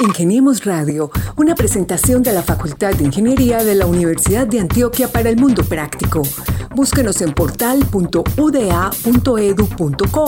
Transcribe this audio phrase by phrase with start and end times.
[0.00, 5.28] Ingeniemos Radio, una presentación de la Facultad de Ingeniería de la Universidad de Antioquia para
[5.28, 6.22] el Mundo Práctico.
[6.74, 10.24] Búsquenos en portal.uda.edu.co,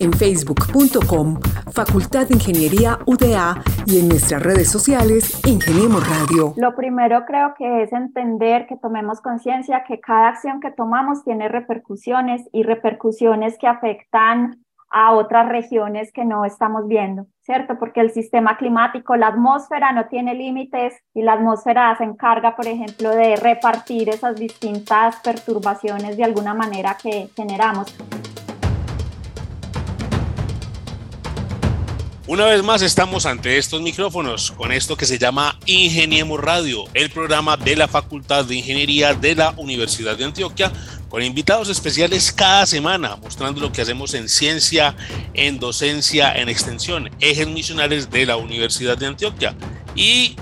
[0.00, 1.38] en facebook.com,
[1.72, 6.52] Facultad de Ingeniería UDA y en nuestras redes sociales, Ingeniemos Radio.
[6.56, 11.48] Lo primero creo que es entender que tomemos conciencia que cada acción que tomamos tiene
[11.48, 17.78] repercusiones y repercusiones que afectan a otras regiones que no estamos viendo, ¿cierto?
[17.78, 22.66] Porque el sistema climático, la atmósfera no tiene límites y la atmósfera se encarga, por
[22.66, 27.94] ejemplo, de repartir esas distintas perturbaciones de alguna manera que generamos.
[32.26, 37.10] Una vez más estamos ante estos micrófonos con esto que se llama Ingeniemos Radio, el
[37.10, 40.72] programa de la Facultad de Ingeniería de la Universidad de Antioquia
[41.10, 44.96] con invitados especiales cada semana, mostrando lo que hacemos en ciencia,
[45.34, 49.54] en docencia, en extensión, ejes misionales de la Universidad de Antioquia.
[49.94, 50.34] Y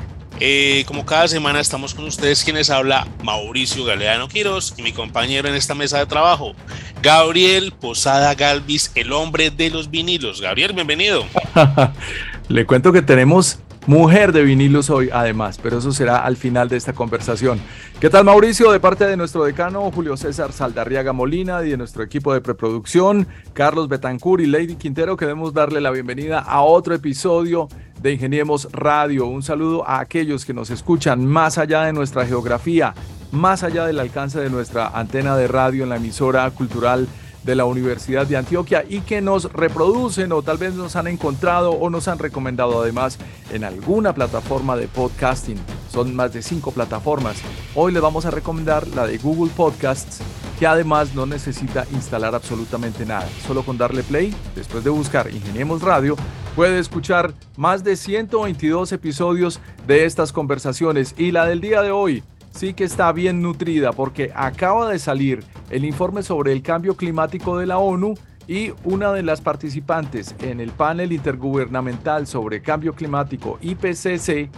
[0.45, 5.49] eh, como cada semana estamos con ustedes, quienes habla Mauricio Galeano Quiros y mi compañero
[5.49, 6.55] en esta mesa de trabajo,
[7.01, 10.41] Gabriel Posada Galvis, el hombre de los vinilos.
[10.41, 11.25] Gabriel, bienvenido.
[12.49, 16.77] Le cuento que tenemos mujer de vinilos hoy, además, pero eso será al final de
[16.77, 17.61] esta conversación.
[18.01, 18.71] ¿Qué tal, Mauricio?
[18.71, 23.27] De parte de nuestro decano Julio César Saldarriaga Molina y de nuestro equipo de preproducción,
[23.53, 27.69] Carlos Betancur y Lady Quintero, queremos darle la bienvenida a otro episodio
[28.01, 29.27] de Ingeniemos Radio.
[29.27, 32.95] Un saludo a aquellos que nos escuchan más allá de nuestra geografía,
[33.31, 37.09] más allá del alcance de nuestra antena de radio en la emisora cultural
[37.45, 41.73] de la Universidad de Antioquia y que nos reproducen o tal vez nos han encontrado
[41.73, 43.19] o nos han recomendado además
[43.53, 45.59] en alguna plataforma de podcasting.
[45.91, 47.37] Son más de cinco plataformas.
[47.75, 50.21] Hoy les vamos a recomendar la de Google Podcasts
[50.63, 53.29] que además no necesita instalar absolutamente nada.
[53.45, 56.15] Solo con darle play, después de buscar Ingeniemos Radio,
[56.55, 62.23] puede escuchar más de 122 episodios de estas conversaciones y la del día de hoy
[62.53, 67.59] sí que está bien nutrida porque acaba de salir el informe sobre el cambio climático
[67.59, 68.15] de la ONU
[68.47, 74.51] y una de las participantes en el panel intergubernamental sobre cambio climático IPCC,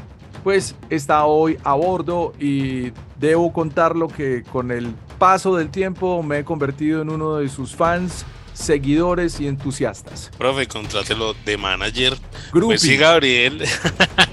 [0.42, 6.40] pues está hoy a bordo y debo contarlo que con el paso del tiempo me
[6.40, 10.30] he convertido en uno de sus fans seguidores y entusiastas.
[10.38, 12.16] Profe, contrátelo de manager.
[12.52, 13.64] Pues sí, Gabriel.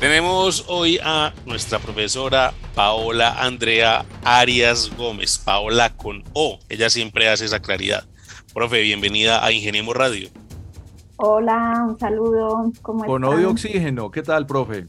[0.00, 6.58] Tenemos hoy a nuestra profesora Paola Andrea Arias Gómez, Paola con O.
[6.70, 8.04] Ella siempre hace esa claridad.
[8.54, 10.30] Profe, bienvenida a Ingeniemos Radio.
[11.16, 12.72] Hola, un saludo.
[12.80, 14.86] ¿Cómo con O de oxígeno, ¿qué tal, profe?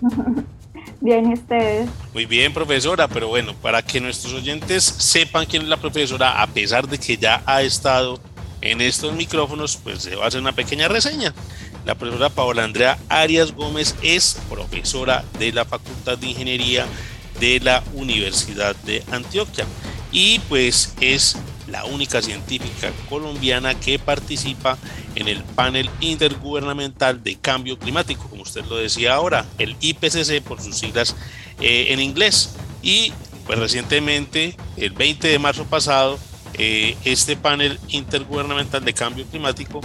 [1.02, 1.90] bien, ¿y ustedes?
[2.14, 6.48] Muy bien, profesora, pero bueno, para que nuestros oyentes sepan quién es la profesora, a
[6.48, 8.18] pesar de que ya ha estado
[8.62, 11.34] en estos micrófonos, pues se va a hacer una pequeña reseña.
[11.86, 16.86] La profesora Paola Andrea Arias Gómez es profesora de la Facultad de Ingeniería
[17.40, 19.66] de la Universidad de Antioquia
[20.12, 21.38] y pues es
[21.68, 24.78] la única científica colombiana que participa
[25.16, 30.62] en el panel intergubernamental de cambio climático, como usted lo decía ahora, el IPCC por
[30.62, 31.16] sus siglas
[31.60, 32.56] eh, en inglés.
[32.82, 33.14] Y
[33.46, 36.20] pues recientemente, el 20 de marzo pasado,
[36.56, 39.82] eh, este panel intergubernamental de cambio climático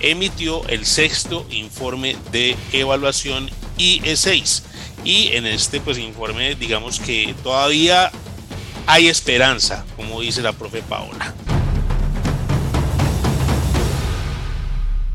[0.00, 4.62] emitió el sexto informe de evaluación IE6
[5.04, 8.10] y en este pues informe digamos que todavía
[8.86, 11.34] hay esperanza como dice la profe Paola.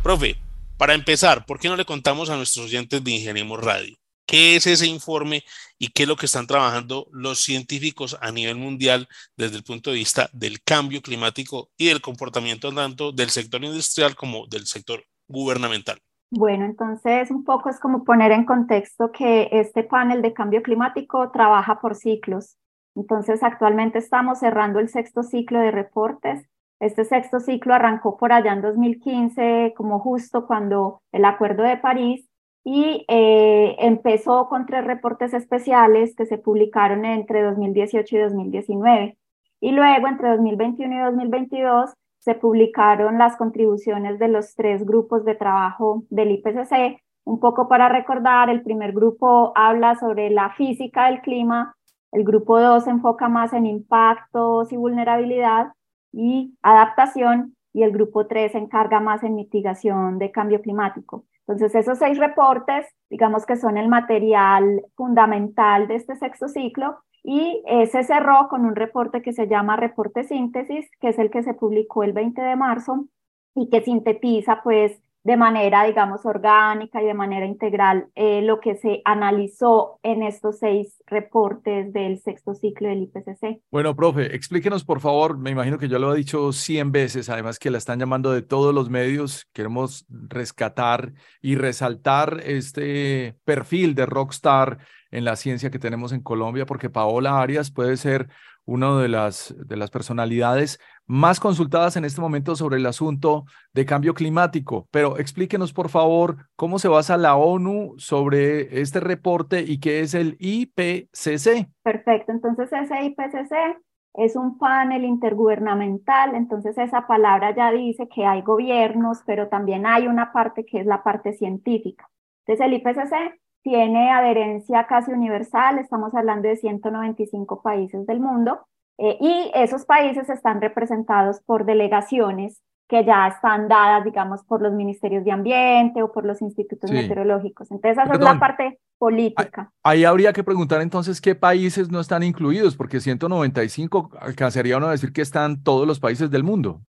[0.04, 0.38] Profe
[0.78, 4.66] para empezar ¿por qué no le contamos a nuestros oyentes de Ingeniemos Radio ¿Qué es
[4.66, 5.44] ese informe
[5.78, 9.92] y qué es lo que están trabajando los científicos a nivel mundial desde el punto
[9.92, 15.04] de vista del cambio climático y del comportamiento tanto del sector industrial como del sector
[15.28, 16.00] gubernamental?
[16.32, 21.30] Bueno, entonces un poco es como poner en contexto que este panel de cambio climático
[21.32, 22.58] trabaja por ciclos.
[22.96, 26.50] Entonces actualmente estamos cerrando el sexto ciclo de reportes.
[26.80, 32.28] Este sexto ciclo arrancó por allá en 2015, como justo cuando el Acuerdo de París
[32.68, 39.18] y eh, empezó con tres reportes especiales que se publicaron entre 2018 y 2019.
[39.62, 45.36] Y luego, entre 2021 y 2022, se publicaron las contribuciones de los tres grupos de
[45.36, 47.00] trabajo del IPCC.
[47.24, 51.76] Un poco para recordar, el primer grupo habla sobre la física del clima,
[52.12, 55.74] el grupo 2 se enfoca más en impactos y vulnerabilidad
[56.12, 61.26] y adaptación, y el grupo 3 se encarga más en mitigación de cambio climático.
[61.48, 67.64] Entonces, esos seis reportes, digamos que son el material fundamental de este sexto ciclo y
[67.92, 71.54] se cerró con un reporte que se llama Reporte Síntesis, que es el que se
[71.54, 73.08] publicó el 20 de marzo
[73.56, 78.76] y que sintetiza pues de manera, digamos, orgánica y de manera integral eh, lo que
[78.76, 83.60] se analizó en estos seis reportes del sexto ciclo del IPCC.
[83.72, 87.58] Bueno, profe, explíquenos por favor, me imagino que yo lo he dicho 100 veces, además
[87.58, 94.06] que la están llamando de todos los medios, queremos rescatar y resaltar este perfil de
[94.06, 94.78] rockstar
[95.10, 98.30] en la ciencia que tenemos en Colombia, porque Paola Arias puede ser
[98.66, 103.86] una de las, de las personalidades más consultadas en este momento sobre el asunto de
[103.86, 104.88] cambio climático.
[104.92, 110.14] Pero explíquenos, por favor, cómo se basa la ONU sobre este reporte y qué es
[110.14, 111.70] el IPCC.
[111.84, 113.80] Perfecto, entonces ese IPCC
[114.16, 120.08] es un panel intergubernamental, entonces esa palabra ya dice que hay gobiernos, pero también hay
[120.08, 122.10] una parte que es la parte científica.
[122.46, 128.60] Entonces el IPCC tiene adherencia casi universal, estamos hablando de 195 países del mundo,
[129.00, 134.72] eh, y esos países están representados por delegaciones que ya están dadas, digamos, por los
[134.74, 137.72] ministerios de ambiente o por los institutos meteorológicos.
[137.72, 139.72] Entonces, esa es la parte política.
[139.82, 144.92] Ahí habría que preguntar entonces qué países no están incluidos, porque 195 alcanzaría uno a
[144.92, 146.82] decir que están todos los países del mundo.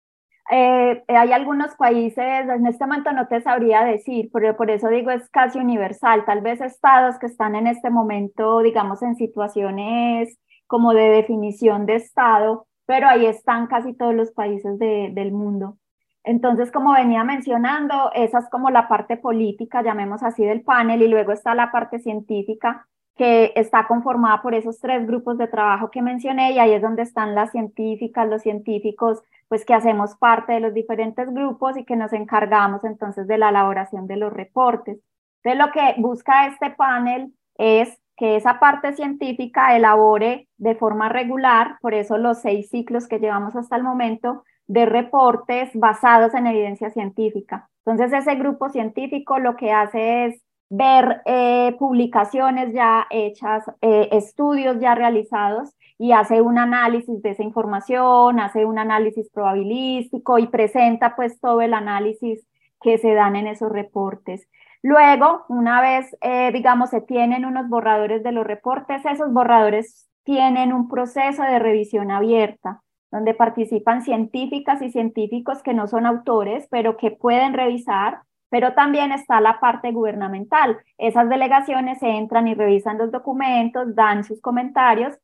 [0.50, 5.10] Eh, hay algunos países, en este momento no te sabría decir, pero por eso digo
[5.10, 6.24] es casi universal.
[6.24, 11.96] Tal vez estados que están en este momento, digamos, en situaciones como de definición de
[11.96, 15.78] estado, pero ahí están casi todos los países del mundo.
[16.22, 21.08] Entonces, como venía mencionando, esa es como la parte política, llamemos así, del panel, y
[21.08, 26.02] luego está la parte científica, que está conformada por esos tres grupos de trabajo que
[26.02, 30.60] mencioné, y ahí es donde están las científicas, los científicos pues que hacemos parte de
[30.60, 34.98] los diferentes grupos y que nos encargamos entonces de la elaboración de los reportes.
[35.42, 41.76] Entonces lo que busca este panel es que esa parte científica elabore de forma regular,
[41.80, 46.90] por eso los seis ciclos que llevamos hasta el momento, de reportes basados en evidencia
[46.90, 47.68] científica.
[47.84, 54.78] Entonces ese grupo científico lo que hace es ver eh, publicaciones ya hechas, eh, estudios
[54.80, 61.16] ya realizados y hace un análisis de esa información, hace un análisis probabilístico y presenta
[61.16, 62.46] pues todo el análisis
[62.82, 64.48] que se dan en esos reportes.
[64.82, 70.72] Luego, una vez, eh, digamos, se tienen unos borradores de los reportes, esos borradores tienen
[70.72, 76.96] un proceso de revisión abierta, donde participan científicas y científicos que no son autores, pero
[76.96, 80.78] que pueden revisar, pero también está la parte gubernamental.
[80.98, 85.18] Esas delegaciones se entran y revisan los documentos, dan sus comentarios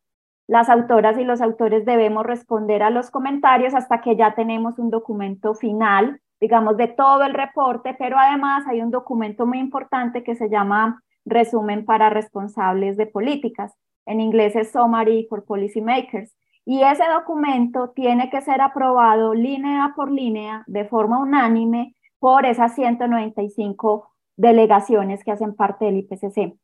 [0.53, 4.91] las autoras y los autores debemos responder a los comentarios hasta que ya tenemos un
[4.91, 10.35] documento final, digamos, de todo el reporte, pero además hay un documento muy importante que
[10.35, 13.73] se llama Resumen para Responsables de Políticas.
[14.05, 16.35] En inglés es Summary for Policymakers.
[16.65, 22.77] Y ese documento tiene que ser aprobado línea por línea, de forma unánime, por esas
[22.77, 26.55] 195 delegaciones que hacen parte del IPCC.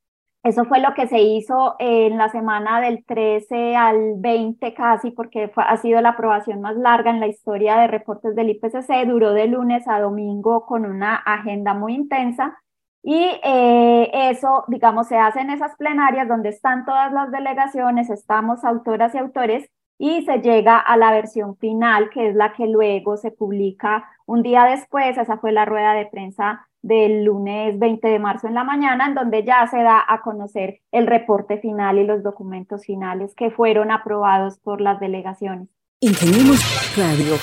[0.45, 5.51] Eso fue lo que se hizo en la semana del 13 al 20 casi, porque
[5.57, 9.05] ha sido la aprobación más larga en la historia de reportes del IPCC.
[9.09, 12.57] Duró de lunes a domingo con una agenda muy intensa.
[13.03, 18.65] Y eh, eso, digamos, se hace en esas plenarias donde están todas las delegaciones, estamos
[18.65, 23.17] autoras y autores, y se llega a la versión final, que es la que luego
[23.17, 25.19] se publica un día después.
[25.19, 29.15] Esa fue la rueda de prensa del lunes 20 de marzo en la mañana, en
[29.15, 33.90] donde ya se da a conocer el reporte final y los documentos finales que fueron
[33.90, 35.69] aprobados por las delegaciones.
[36.00, 37.35] Ingeniemos Radio.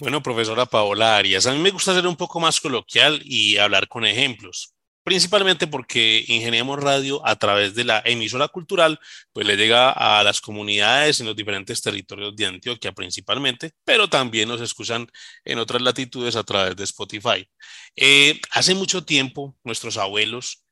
[0.00, 3.88] Bueno, profesora Paola Arias, a mí me gusta ser un poco más coloquial y hablar
[3.88, 9.00] con ejemplos principalmente porque Ingeniemos Radio a través de la emisora cultural,
[9.32, 14.48] pues le llega a las comunidades en los diferentes territorios de Antioquia principalmente, pero también
[14.48, 15.08] nos escuchan
[15.44, 17.48] en otras latitudes a través de Spotify.
[17.96, 20.64] Eh, hace mucho tiempo, nuestros abuelos,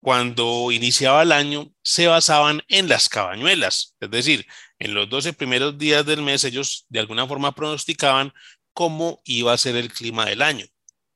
[0.00, 4.46] cuando iniciaba el año, se basaban en las cabañuelas, es decir,
[4.78, 8.32] en los 12 primeros días del mes ellos de alguna forma pronosticaban
[8.72, 10.66] cómo iba a ser el clima del año.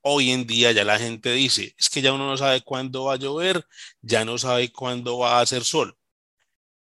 [0.03, 3.15] Hoy en día ya la gente dice, es que ya uno no sabe cuándo va
[3.15, 3.67] a llover,
[4.01, 5.97] ya no sabe cuándo va a hacer sol.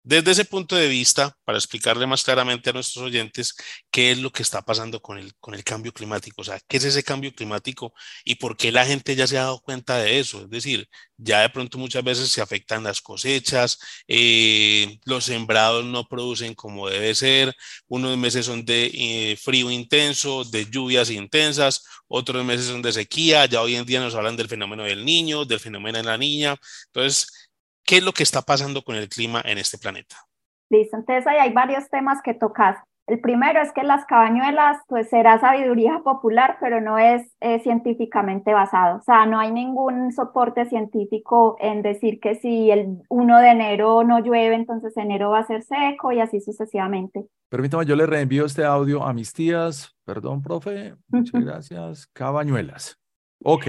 [0.08, 3.54] Desde ese punto de vista, para explicarle más claramente a nuestros oyentes
[3.90, 6.78] qué es lo que está pasando con el, con el cambio climático, o sea, qué
[6.78, 7.92] es ese cambio climático
[8.24, 10.44] y por qué la gente ya se ha dado cuenta de eso.
[10.44, 10.88] Es decir,
[11.18, 16.88] ya de pronto muchas veces se afectan las cosechas, eh, los sembrados no producen como
[16.88, 17.54] debe ser,
[17.86, 23.44] unos meses son de eh, frío intenso, de lluvias intensas, otros meses son de sequía,
[23.44, 26.56] ya hoy en día nos hablan del fenómeno del niño, del fenómeno de la niña.
[26.86, 27.47] Entonces,
[27.88, 30.16] ¿Qué es lo que está pasando con el clima en este planeta?
[30.68, 32.76] Listo, entonces ahí hay varios temas que tocas.
[33.06, 38.52] El primero es que las cabañuelas, pues será sabiduría popular, pero no es eh, científicamente
[38.52, 38.98] basado.
[38.98, 44.04] O sea, no hay ningún soporte científico en decir que si el 1 de enero
[44.04, 47.24] no llueve, entonces enero va a ser seco y así sucesivamente.
[47.48, 49.96] Permítame, yo le reenvío este audio a mis tías.
[50.04, 50.94] Perdón, profe.
[51.08, 52.06] Muchas gracias.
[52.08, 53.00] Cabañuelas.
[53.42, 53.68] Ok.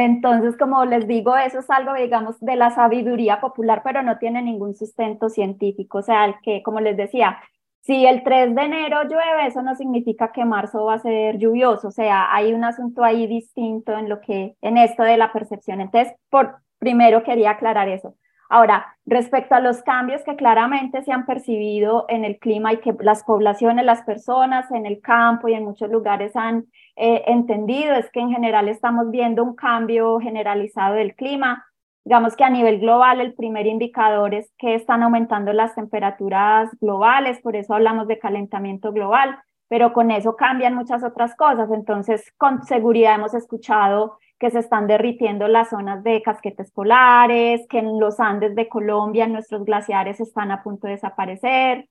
[0.00, 4.40] Entonces, como les digo, eso es algo, digamos, de la sabiduría popular, pero no tiene
[4.42, 5.98] ningún sustento científico.
[5.98, 7.40] O sea, el que, como les decía,
[7.80, 11.88] si el 3 de enero llueve, eso no significa que marzo va a ser lluvioso,
[11.88, 15.80] o sea, hay un asunto ahí distinto en lo que, en esto de la percepción.
[15.80, 18.14] Entonces, por primero quería aclarar eso.
[18.50, 22.94] Ahora, respecto a los cambios que claramente se han percibido en el clima y que
[23.00, 26.66] las poblaciones, las personas en el campo y en muchos lugares han
[26.98, 31.64] eh, entendido, es que en general estamos viendo un cambio generalizado del clima.
[32.04, 37.40] Digamos que a nivel global el primer indicador es que están aumentando las temperaturas globales,
[37.40, 39.38] por eso hablamos de calentamiento global,
[39.68, 41.70] pero con eso cambian muchas otras cosas.
[41.70, 47.78] Entonces, con seguridad hemos escuchado que se están derritiendo las zonas de casquetes polares, que
[47.78, 51.88] en los Andes de Colombia nuestros glaciares están a punto de desaparecer.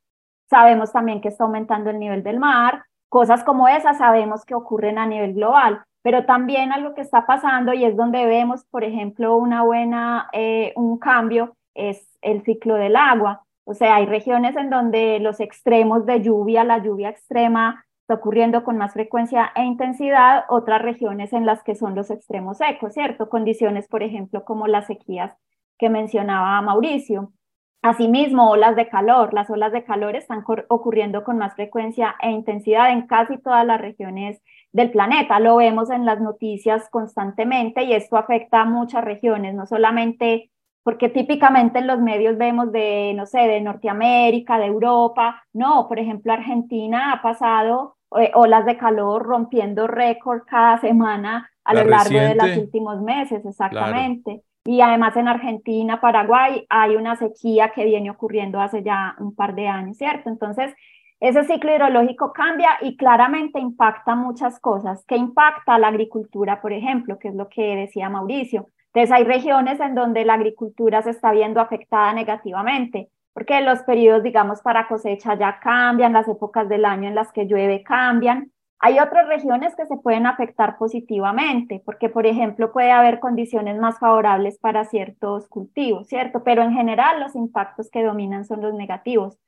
[0.49, 2.83] Sabemos también que está aumentando el nivel del mar.
[3.09, 7.73] Cosas como esas sabemos que ocurren a nivel global pero también algo que está pasando
[7.73, 12.95] y es donde vemos, por ejemplo, una buena, eh, un cambio es el ciclo del
[12.95, 13.43] agua.
[13.65, 18.63] O sea, hay regiones en donde los extremos de lluvia, la lluvia extrema está ocurriendo
[18.63, 23.27] con más frecuencia e intensidad, otras regiones en las que son los extremos secos, ¿cierto?
[23.27, 25.35] Condiciones, por ejemplo, como las sequías
[25.77, 27.33] que mencionaba Mauricio.
[27.81, 29.33] Asimismo, olas de calor.
[29.33, 33.79] Las olas de calor están ocurriendo con más frecuencia e intensidad en casi todas las
[33.79, 34.41] regiones
[34.71, 35.39] del planeta.
[35.39, 40.51] Lo vemos en las noticias constantemente y esto afecta a muchas regiones, no solamente
[40.83, 45.43] porque típicamente en los medios vemos de, no sé, de Norteamérica, de Europa.
[45.51, 51.73] No, por ejemplo, Argentina ha pasado eh, olas de calor rompiendo récord cada semana a
[51.73, 54.43] lo largo de los últimos meses, exactamente.
[54.67, 59.55] Y además en Argentina, Paraguay, hay una sequía que viene ocurriendo hace ya un par
[59.55, 60.29] de años, ¿cierto?
[60.29, 60.75] Entonces,
[61.21, 65.05] ese ciclo hidrológico cambia y claramente impacta muchas cosas.
[65.07, 67.17] ¿Qué impacta la agricultura, por ejemplo?
[67.17, 68.67] Que es lo que decía Mauricio.
[68.87, 74.21] Entonces hay regiones en donde la agricultura se está viendo afectada negativamente, porque los periodos,
[74.21, 78.51] digamos, para cosecha ya cambian, las épocas del año en las que llueve cambian.
[78.79, 83.97] Hay otras regiones que se pueden afectar positivamente, porque, por ejemplo, puede haber condiciones más
[83.99, 86.43] favorables para ciertos cultivos, ¿cierto?
[86.43, 89.39] Pero en general los impactos que dominan son los negativos.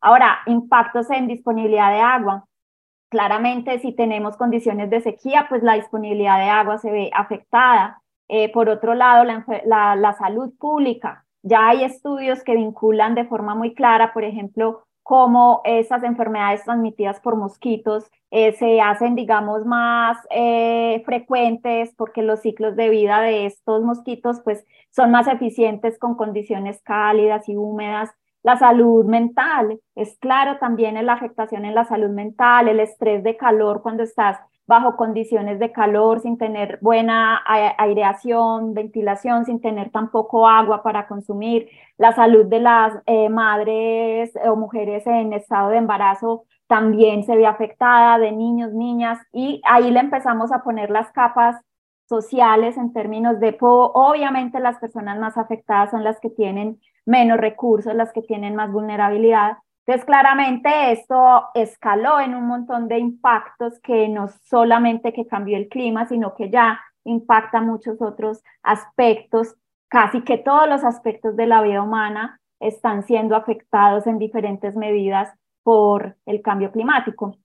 [0.00, 2.44] Ahora, impactos en disponibilidad de agua.
[3.10, 8.02] Claramente, si tenemos condiciones de sequía, pues la disponibilidad de agua se ve afectada.
[8.28, 11.24] Eh, por otro lado, la, salud pública.
[11.42, 17.18] Ya hay estudios que vinculan de forma muy clara, por ejemplo, cómo esas enfermedades transmitidas
[17.20, 23.46] por mosquitos eh, se hacen, digamos, más eh, frecuentes porque los ciclos de vida de
[23.46, 28.10] estos mosquitos pues, son más eficientes con condiciones cálidas y húmedas.
[28.42, 33.24] La salud mental, es claro también en la afectación en la salud mental, el estrés
[33.24, 34.38] de calor cuando estás
[34.68, 41.68] bajo condiciones de calor, sin tener buena aireación, ventilación, sin tener tampoco agua para consumir,
[41.96, 47.46] la salud de las eh, madres o mujeres en estado de embarazo también se ve
[47.46, 51.56] afectada, de niños, niñas, y ahí le empezamos a poner las capas
[52.06, 57.94] sociales en términos de, obviamente las personas más afectadas son las que tienen menos recursos,
[57.94, 59.56] las que tienen más vulnerabilidad.
[59.88, 65.70] Entonces, claramente esto escaló en un montón de impactos que no solamente que cambió el
[65.70, 69.56] clima, sino que ya impacta muchos otros aspectos,
[69.88, 75.32] casi que todos los aspectos de la vida humana están siendo afectados en diferentes medidas
[75.62, 77.38] por el cambio climático.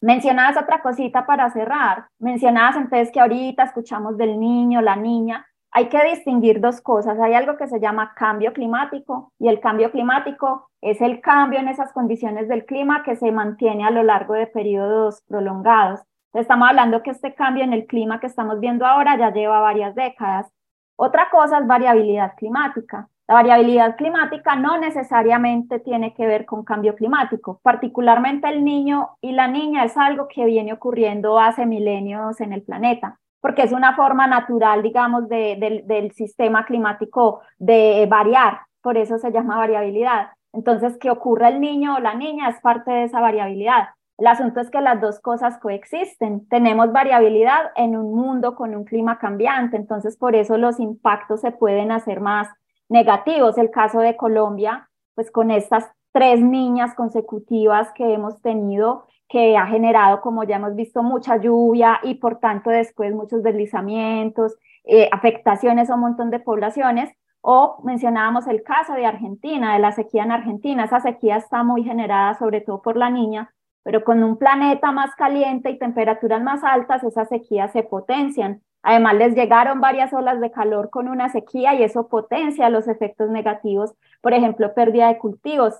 [0.00, 2.08] Mencionabas otra cosita para cerrar.
[2.18, 7.18] Mencionabas entonces que ahorita escuchamos del niño, la niña, hay que distinguir dos cosas.
[7.18, 11.66] Hay algo que se llama cambio climático y el cambio climático es el cambio en
[11.66, 16.00] esas condiciones del clima que se mantiene a lo largo de periodos prolongados.
[16.32, 19.96] Estamos hablando que este cambio en el clima que estamos viendo ahora ya lleva varias
[19.96, 20.46] décadas.
[20.94, 23.08] Otra cosa es variabilidad climática.
[23.26, 27.58] La variabilidad climática no necesariamente tiene que ver con cambio climático.
[27.64, 32.62] Particularmente el niño y la niña es algo que viene ocurriendo hace milenios en el
[32.62, 39.30] planeta porque es una forma natural, digamos, del sistema climático de variar, por eso se
[39.32, 40.28] llama variabilidad.
[40.54, 43.88] Entonces, que ocurra el niño o la niña es parte de esa variabilidad.
[44.16, 46.48] El asunto es que las dos cosas coexisten.
[46.48, 51.50] Tenemos variabilidad en un mundo con un clima cambiante, entonces por eso los impactos se
[51.50, 52.48] pueden hacer más
[52.88, 53.58] negativos.
[53.58, 59.66] El caso de Colombia, pues con estas tres niñas consecutivas que hemos tenido que ha
[59.66, 65.90] generado, como ya hemos visto, mucha lluvia y por tanto después muchos deslizamientos, eh, afectaciones
[65.90, 67.10] a un montón de poblaciones.
[67.46, 70.84] O mencionábamos el caso de Argentina, de la sequía en Argentina.
[70.84, 73.52] Esa sequía está muy generada sobre todo por la niña,
[73.82, 78.62] pero con un planeta más caliente y temperaturas más altas, esas sequías se potencian.
[78.82, 83.30] Además, les llegaron varias olas de calor con una sequía y eso potencia los efectos
[83.30, 83.94] negativos.
[84.22, 85.74] Por ejemplo, pérdida de cultivos,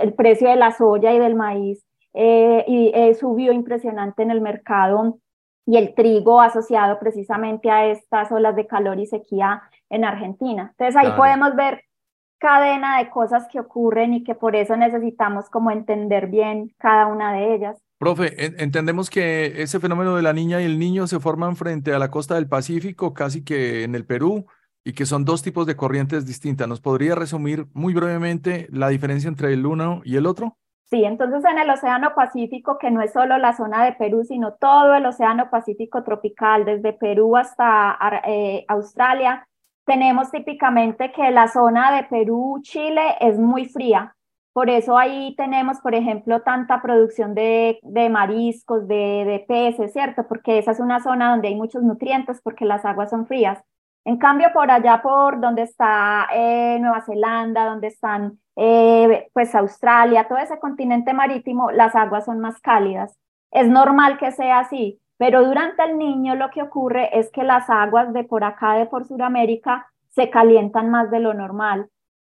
[0.00, 1.85] el precio de la soya y del maíz
[2.18, 5.18] eh, y, eh, subió impresionante en el mercado
[5.66, 10.74] y el trigo asociado precisamente a estas olas de calor y sequía en Argentina.
[10.78, 11.82] Entonces ahí podemos ver
[12.38, 17.32] cadena de cosas que ocurren y que por eso necesitamos como entender bien cada una
[17.34, 17.78] de ellas.
[17.98, 21.98] Profe, entendemos que ese fenómeno de la niña y el niño se forman frente a
[21.98, 24.46] la costa del Pacífico, casi que en el Perú,
[24.84, 26.66] y que son dos tipos de corrientes distintas.
[26.66, 30.56] ¿Nos podría resumir muy brevemente la diferencia entre el uno y el otro?
[30.88, 34.54] Sí, entonces en el Océano Pacífico, que no es solo la zona de Perú, sino
[34.54, 39.48] todo el Océano Pacífico tropical, desde Perú hasta eh, Australia,
[39.84, 44.14] tenemos típicamente que la zona de Perú, Chile es muy fría.
[44.52, 50.26] Por eso ahí tenemos, por ejemplo, tanta producción de, mariscos, de, de, peces, ¿cierto?
[50.28, 53.60] Porque esa es una zona donde hay muchos nutrientes porque las aguas son frías.
[54.04, 60.26] En cambio, por allá, por donde está eh, Nueva Zelanda, donde están eh, pues Australia,
[60.26, 63.16] todo ese continente marítimo, las aguas son más cálidas.
[63.50, 67.68] Es normal que sea así, pero durante el niño lo que ocurre es que las
[67.70, 71.90] aguas de por acá, de por Sudamérica, se calientan más de lo normal.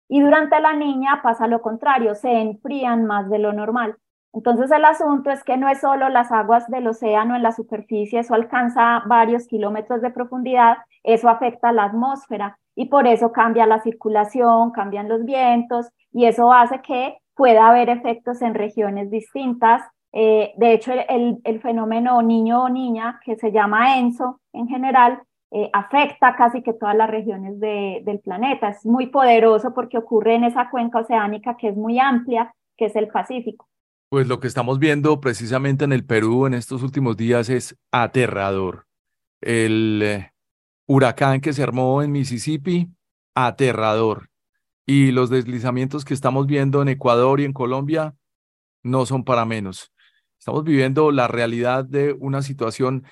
[0.08, 3.96] Y durante la niña pasa lo contrario, se enfrían más de lo normal.
[4.32, 8.20] Entonces el asunto es que no es solo las aguas del océano en la superficie,
[8.20, 13.66] eso alcanza varios kilómetros de profundidad, eso afecta a la atmósfera y por eso cambia
[13.66, 19.82] la circulación, cambian los vientos y eso hace que pueda haber efectos en regiones distintas
[20.18, 25.20] eh, de hecho, el, el, fenómeno niño o niña, que se llama ENSO en general,
[25.50, 28.70] eh, afecta casi que todas las regiones de, del planeta.
[28.70, 32.96] Es muy poderoso porque ocurre en esa cuenca oceánica que es muy amplia, que es
[32.96, 33.68] el Pacífico.
[34.08, 38.86] Pues lo que estamos viendo precisamente en el Perú en estos últimos días es aterrador.
[39.42, 40.30] El eh,
[40.86, 42.88] huracán que se armó en Mississippi,
[43.34, 44.30] aterrador.
[44.86, 48.14] Y los deslizamientos que estamos viendo en Ecuador y en Colombia
[48.82, 49.92] no son para menos.
[50.38, 53.04] Estamos viviendo la realidad de una situación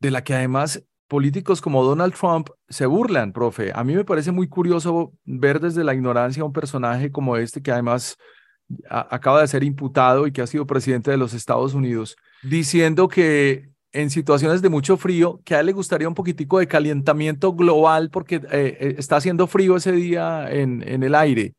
[0.00, 3.72] de la que además políticos como Donald Trump se burlan, profe.
[3.74, 7.62] A mí me parece muy curioso ver desde la ignorancia a un personaje como este
[7.62, 8.16] que además
[8.88, 13.70] acaba de ser imputado y que ha sido presidente de los Estados Unidos, diciendo que
[13.92, 18.10] en situaciones de mucho frío, que a él le gustaría un poquitico de calentamiento global
[18.10, 21.54] porque eh, eh, está haciendo frío ese día en, en el aire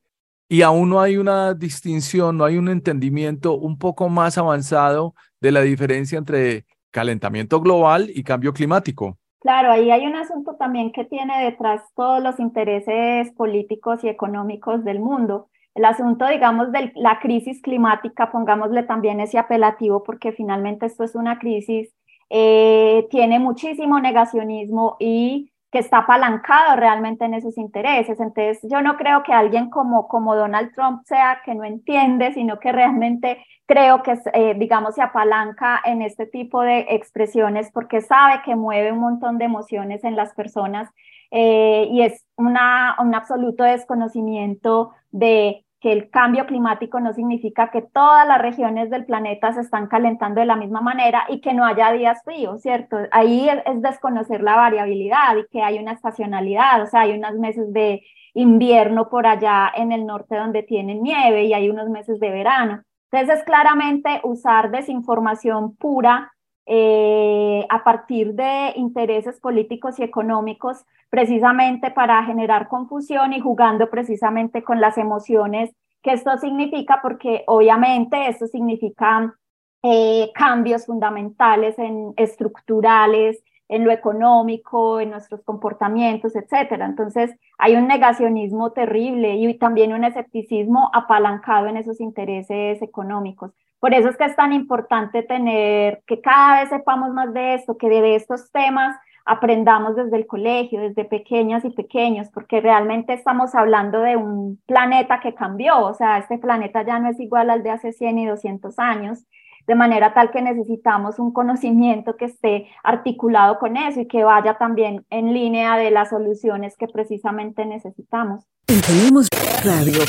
[0.51, 5.49] y aún no hay una distinción, no hay un entendimiento un poco más avanzado de
[5.53, 9.17] la diferencia entre calentamiento global y cambio climático.
[9.39, 14.83] Claro, ahí hay un asunto también que tiene detrás todos los intereses políticos y económicos
[14.83, 15.47] del mundo.
[15.73, 21.15] El asunto, digamos, de la crisis climática, pongámosle también ese apelativo, porque finalmente esto es
[21.15, 21.95] una crisis,
[22.33, 28.19] eh, tiene muchísimo negacionismo y que está apalancado realmente en esos intereses.
[28.21, 32.57] Entonces, yo no creo que alguien como, como Donald Trump sea que no entiende, sino
[32.59, 38.41] que realmente creo que, eh, digamos, se apalanca en este tipo de expresiones porque sabe
[38.45, 40.89] que mueve un montón de emociones en las personas
[41.31, 47.81] eh, y es una, un absoluto desconocimiento de que el cambio climático no significa que
[47.81, 51.65] todas las regiones del planeta se están calentando de la misma manera y que no
[51.65, 52.97] haya días fríos, ¿cierto?
[53.11, 57.73] Ahí es, desconocer la variabilidad y que hay una estacionalidad, o sea, hay unos meses
[57.73, 58.03] de
[58.35, 62.83] invierno por allá en el norte donde tienen nieve y hay unos meses de verano.
[63.11, 66.31] Entonces es claramente usar desinformación pura
[66.73, 74.63] eh, a partir de intereses políticos y económicos, precisamente para generar confusión y jugando precisamente
[74.63, 79.35] con las emociones que esto significa, porque obviamente esto significa
[79.83, 86.85] eh, cambios fundamentales en estructurales, en lo económico, en nuestros comportamientos, etcétera.
[86.85, 93.51] Entonces, hay un negacionismo terrible y también un escepticismo apalancado en esos intereses económicos.
[93.81, 97.77] Por eso es que es tan importante tener que cada vez sepamos más de esto,
[97.77, 103.55] que de estos temas aprendamos desde el colegio, desde pequeñas y pequeños, porque realmente estamos
[103.55, 107.63] hablando de un planeta que cambió, o sea, este planeta ya no es igual al
[107.63, 109.25] de hace 100 y 200 años
[109.67, 114.57] de manera tal que necesitamos un conocimiento que esté articulado con eso y que vaya
[114.57, 118.45] también en línea de las soluciones que precisamente necesitamos.
[118.65, 119.27] Tenemos
[119.63, 120.01] radio.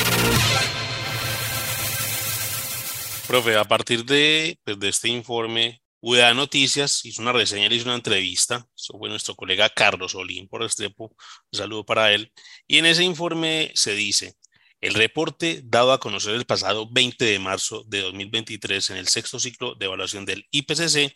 [3.33, 7.95] Profe, a partir de, pues, de este informe, UDA Noticias hizo una reseña, hizo una
[7.95, 11.05] entrevista, eso fue nuestro colega Carlos Olín por Estrepo,
[11.51, 12.31] un saludo para él,
[12.67, 14.35] y en ese informe se dice,
[14.81, 19.39] el reporte dado a conocer el pasado 20 de marzo de 2023 en el sexto
[19.39, 21.15] ciclo de evaluación del IPCC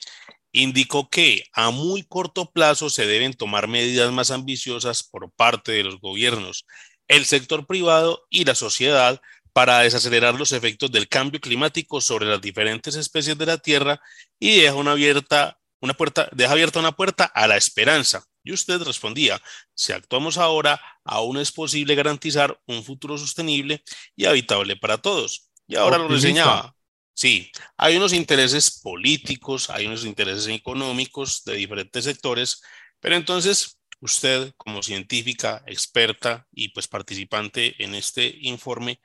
[0.54, 5.84] indicó que a muy corto plazo se deben tomar medidas más ambiciosas por parte de
[5.84, 6.66] los gobiernos,
[7.08, 9.22] el sector privado y la sociedad
[9.58, 14.00] para desacelerar los efectos del cambio climático sobre las diferentes especies de la Tierra
[14.40, 18.24] y deja una abierta una puerta, deja abierta una puerta a la esperanza.
[18.44, 19.42] Y usted respondía,
[19.74, 23.84] si actuamos ahora, aún es posible garantizar un futuro sostenible
[24.16, 25.50] y habitable para todos.
[25.66, 26.76] Y ahora lo reseñaba.
[27.16, 32.62] Sí, hay unos intereses políticos, hay unos intereses económicos de diferentes sectores,
[33.00, 39.00] pero entonces usted como científica, experta y pues participante en este informe,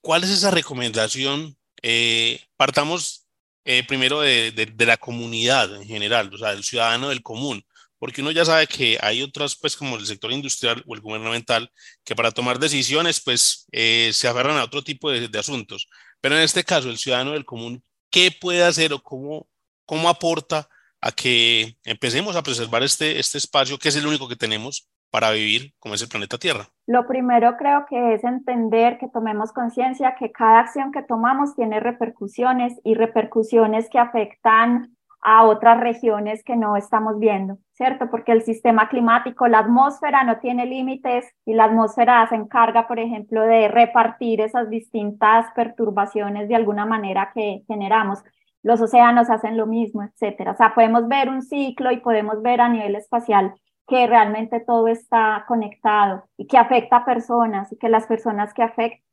[0.00, 1.56] ¿Cuál es esa recomendación?
[1.82, 3.26] Eh, partamos
[3.64, 7.64] eh, primero de, de, la comunidad en general, o sea, del ciudadano del común,
[7.98, 11.70] porque uno ya sabe que hay otras, pues como el sector industrial o el gubernamental,
[12.04, 15.88] que para tomar decisiones, pues eh, se aferran a otro tipo de, de, asuntos.
[16.20, 19.48] Pero en este caso, el ciudadano del común, ¿qué puede hacer o cómo,
[19.84, 20.68] cómo aporta
[21.00, 25.30] a que empecemos a preservar este, este espacio, que es el único que tenemos para
[25.30, 26.68] vivir como es el planeta Tierra?
[26.86, 31.80] Lo primero creo que es entender que tomemos conciencia que cada acción que tomamos tiene
[31.80, 38.08] repercusiones y repercusiones que afectan a otras regiones que no estamos viendo, ¿cierto?
[38.10, 42.98] Porque el sistema climático, la atmósfera no tiene límites y la atmósfera se encarga, por
[43.00, 48.22] ejemplo, de repartir esas distintas perturbaciones de alguna manera que generamos.
[48.62, 50.52] Los océanos hacen lo mismo, etcétera.
[50.52, 53.54] O sea, podemos ver un ciclo y podemos ver a nivel espacial
[53.88, 58.62] que realmente todo está conectado y que afecta a personas y que las personas que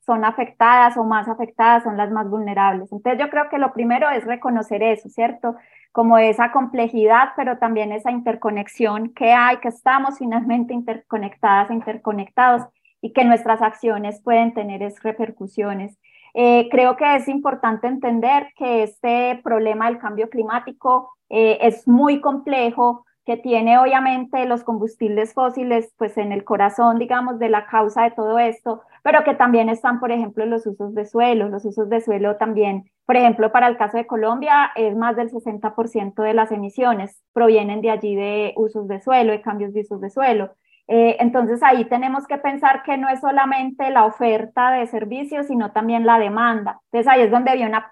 [0.06, 2.92] son afectadas o más afectadas son las más vulnerables.
[2.92, 5.56] Entonces yo creo que lo primero es reconocer eso, ¿cierto?
[5.94, 12.64] Como esa complejidad, pero también esa interconexión que hay, que estamos finalmente interconectadas, interconectados
[13.02, 15.98] y que nuestras acciones pueden tener es repercusiones.
[16.34, 22.20] Eh, creo que es importante entender que este problema del cambio climático eh, es muy
[22.20, 28.04] complejo, que tiene obviamente los combustibles fósiles pues en el corazón, digamos, de la causa
[28.04, 31.50] de todo esto, pero que también están, por ejemplo, los usos de suelo.
[31.50, 35.32] Los usos de suelo también, por ejemplo, para el caso de Colombia, es más del
[35.32, 40.02] 60% de las emisiones provienen de allí de usos de suelo, de cambios de usos
[40.02, 40.52] de suelo.
[40.88, 45.72] Eh, entonces ahí tenemos que pensar que no es solamente la oferta de servicios, sino
[45.72, 46.82] también la demanda.
[46.92, 47.92] Entonces ahí es donde hay una,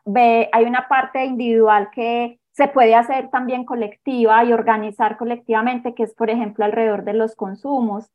[0.52, 6.14] hay una parte individual que se puede hacer también colectiva y organizar colectivamente, que es,
[6.14, 8.12] por ejemplo, alrededor de los consumos,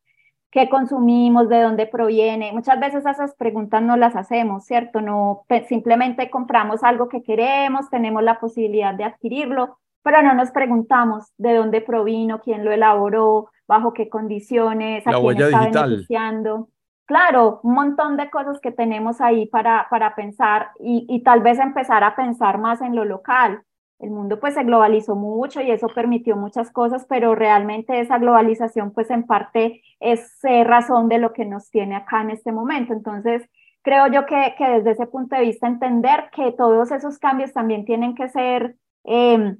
[0.49, 2.53] qué consumimos, de dónde proviene.
[2.53, 5.01] Muchas veces esas preguntas no las hacemos, ¿cierto?
[5.01, 11.33] No, simplemente compramos algo que queremos, tenemos la posibilidad de adquirirlo, pero no nos preguntamos
[11.37, 16.69] de dónde provino, quién lo elaboró, bajo qué condiciones, a quién está beneficiando.
[17.05, 21.59] Claro, un montón de cosas que tenemos ahí para, para pensar y, y tal vez
[21.59, 23.63] empezar a pensar más en lo local
[23.99, 28.91] el mundo pues se globalizó mucho y eso permitió muchas cosas, pero realmente esa globalización
[28.91, 32.93] pues en parte es eh, razón de lo que nos tiene acá en este momento.
[32.93, 33.49] Entonces,
[33.81, 37.83] creo yo que, que, desde ese punto de vista entender que todos esos cambios también
[37.85, 39.57] tienen que ser em,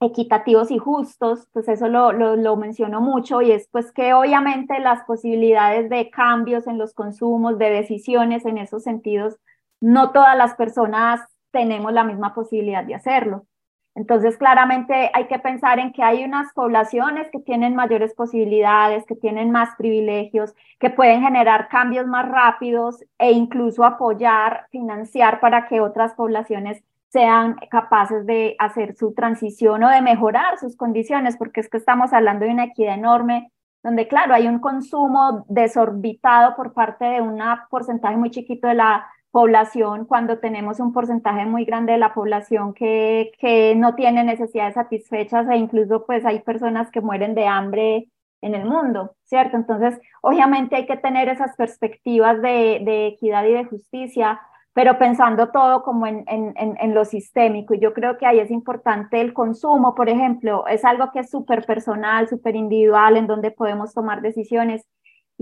[0.00, 4.78] equitativos y justos, pues eso lo, lo, lo menciono mucho y es pues que obviamente
[4.78, 9.36] las posibilidades de cambios en los consumos, de decisiones en esos sentidos,
[9.80, 13.46] no todas las personas tenemos la misma posibilidad de hacerlo.
[13.94, 19.16] Entonces, claramente hay que pensar en que hay unas poblaciones que tienen mayores posibilidades, que
[19.16, 25.80] tienen más privilegios, que pueden generar cambios más rápidos e incluso apoyar, financiar para que
[25.80, 31.68] otras poblaciones sean capaces de hacer su transición o de mejorar sus condiciones, porque es
[31.68, 37.04] que estamos hablando de una equidad enorme, donde claro, hay un consumo desorbitado por parte
[37.04, 41.98] de un porcentaje muy chiquito de la población cuando tenemos un porcentaje muy grande de
[41.98, 47.34] la población que, que no tiene necesidades satisfechas e incluso pues hay personas que mueren
[47.34, 48.08] de hambre
[48.42, 49.56] en el mundo, ¿cierto?
[49.56, 54.40] Entonces, obviamente hay que tener esas perspectivas de, de equidad y de justicia,
[54.72, 57.74] pero pensando todo como en, en, en, lo sistémico.
[57.74, 61.30] Y yo creo que ahí es importante el consumo, por ejemplo, es algo que es
[61.30, 64.86] súper personal, súper individual, en donde podemos tomar decisiones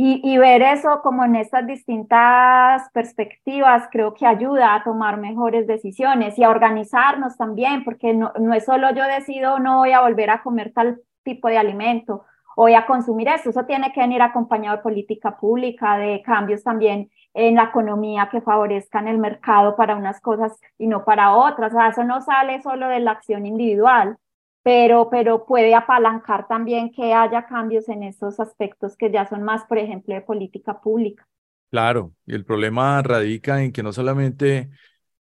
[0.01, 6.39] y, ver eso como en estas distintas perspectivas creo que ayuda a tomar mejores decisiones
[6.39, 10.31] y a organizarnos también, porque no, no es solo yo decido no voy a volver
[10.31, 12.25] a comer tal tipo de alimento
[12.59, 13.51] voy a consumir esto.
[13.51, 18.41] Eso tiene que venir acompañado de política pública, de cambios también en la economía que
[18.41, 21.73] favorezcan el mercado para unas cosas y no para otras.
[21.73, 24.19] O sea, eso no sale solo de la acción individual,
[24.69, 29.65] pero, pero puede apalancar también que haya cambios en esos aspectos que ya son más,
[29.65, 31.27] por ejemplo, de política pública.
[31.71, 34.69] Claro, y el problema radica en que no solamente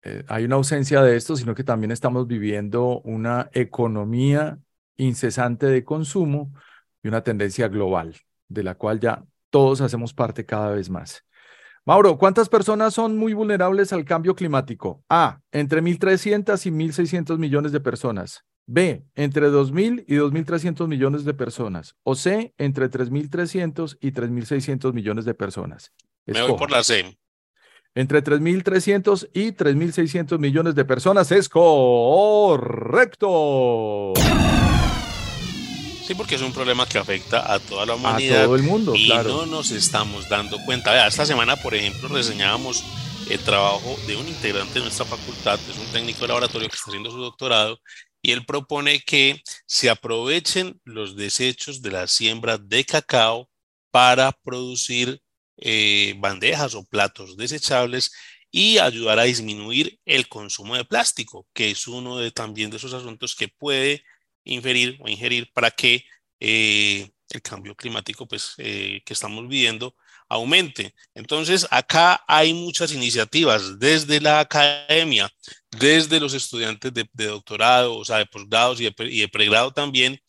[0.04, 4.60] eh, hay una ausencia de esto, sino que también estamos viviendo una economía
[4.98, 6.52] incesante de consumo
[7.02, 8.18] y una tendencia global,
[8.50, 11.24] de la cual ya todos hacemos parte cada vez más.
[11.86, 15.06] Mauro, ¿cuántas personas son muy vulnerables al cambio climático?
[15.08, 18.44] A, entre 1.300 y 1.600 millones de personas.
[18.68, 21.96] B, entre 2.000 y 2.300 millones de personas.
[22.04, 25.94] O C, entre 3.300 y 3.600 millones de personas.
[26.26, 27.18] Me voy por la C.
[27.96, 33.24] Entre 3.300 y 3.600 millones de personas es correcto.
[36.04, 38.42] Sí, porque es un problema que afecta a toda la humanidad.
[38.42, 39.30] A todo el mundo, y claro.
[39.30, 40.92] no nos estamos dando cuenta.
[40.92, 42.84] Vea, esta semana, por ejemplo, reseñábamos
[43.30, 46.92] el trabajo de un integrante de nuestra facultad, es un técnico de laboratorio que está
[46.92, 47.80] haciendo su doctorado,
[48.22, 53.50] y él propone que se aprovechen los desechos de la siembra de cacao
[53.92, 55.22] para producir
[55.58, 58.12] eh, bandejas o platos desechables
[58.52, 62.94] y ayudar a disminuir el consumo de plástico, que es uno de también de esos
[62.94, 64.04] asuntos que puede
[64.44, 66.06] inferir o ingerir para que
[66.40, 69.96] eh, el cambio climático pues, eh, que estamos viviendo
[70.30, 70.94] aumente.
[71.14, 75.30] Entonces, acá hay muchas iniciativas desde la academia,
[75.72, 79.72] desde los estudiantes de, de doctorado, o sea, de posgrados y de, y de pregrado
[79.72, 80.20] también,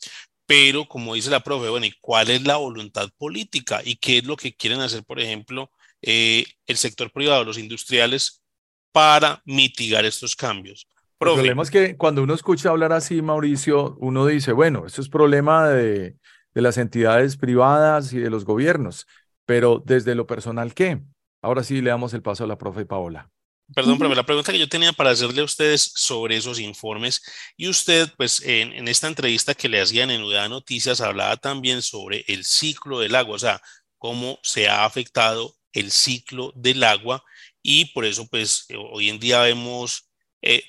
[0.49, 3.83] pero como dice la profe, bueno, ¿y cuál es la voluntad política?
[3.85, 8.43] ¿Y qué es lo que quieren hacer, por ejemplo, eh, el sector privado, los industriales,
[8.91, 10.89] para mitigar estos cambios?
[11.21, 15.11] El problema es que cuando uno escucha hablar así, Mauricio, uno dice, bueno, esto es
[15.11, 16.17] problema de,
[16.55, 19.07] de las entidades privadas y de los gobiernos,
[19.49, 21.01] pero desde lo personal, ¿qué?
[21.41, 23.31] Ahora sí le damos el paso a la profe Paola.
[23.75, 27.23] Perdón, pero la pregunta que yo tenía para hacerle a ustedes sobre esos informes,
[27.57, 31.81] y usted, pues en, en esta entrevista que le hacían en UDA Noticias, hablaba también
[31.81, 33.63] sobre el ciclo del agua, o sea,
[33.97, 37.25] cómo se ha afectado el ciclo del agua,
[37.63, 40.11] y por eso, pues hoy en día vemos
[40.43, 40.63] eh,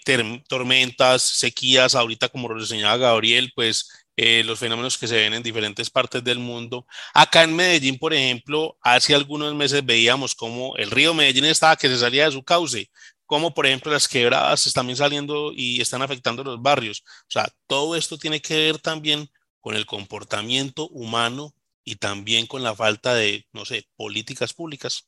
[0.47, 3.89] tormentas, sequías, ahorita como lo reseñaba Gabriel, pues
[4.21, 6.85] eh, los fenómenos que se ven en diferentes partes del mundo.
[7.13, 11.87] Acá en Medellín, por ejemplo, hace algunos meses veíamos cómo el río Medellín estaba que
[11.87, 12.89] se salía de su cauce,
[13.25, 17.01] como por ejemplo las quebradas están también saliendo y están afectando los barrios.
[17.21, 19.29] O sea, todo esto tiene que ver también
[19.61, 21.53] con el comportamiento humano
[21.85, 25.07] y también con la falta de, no sé, políticas públicas.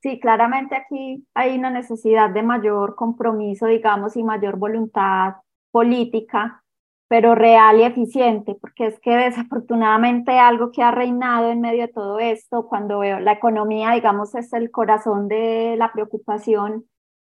[0.00, 5.34] Sí, claramente aquí hay una necesidad de mayor compromiso, digamos, y mayor voluntad
[5.70, 6.64] política,
[7.08, 11.92] pero real y eficiente, porque es que desafortunadamente algo que ha reinado en medio de
[11.92, 16.84] todo esto, cuando veo la economía, digamos, es el corazón de la preocupación,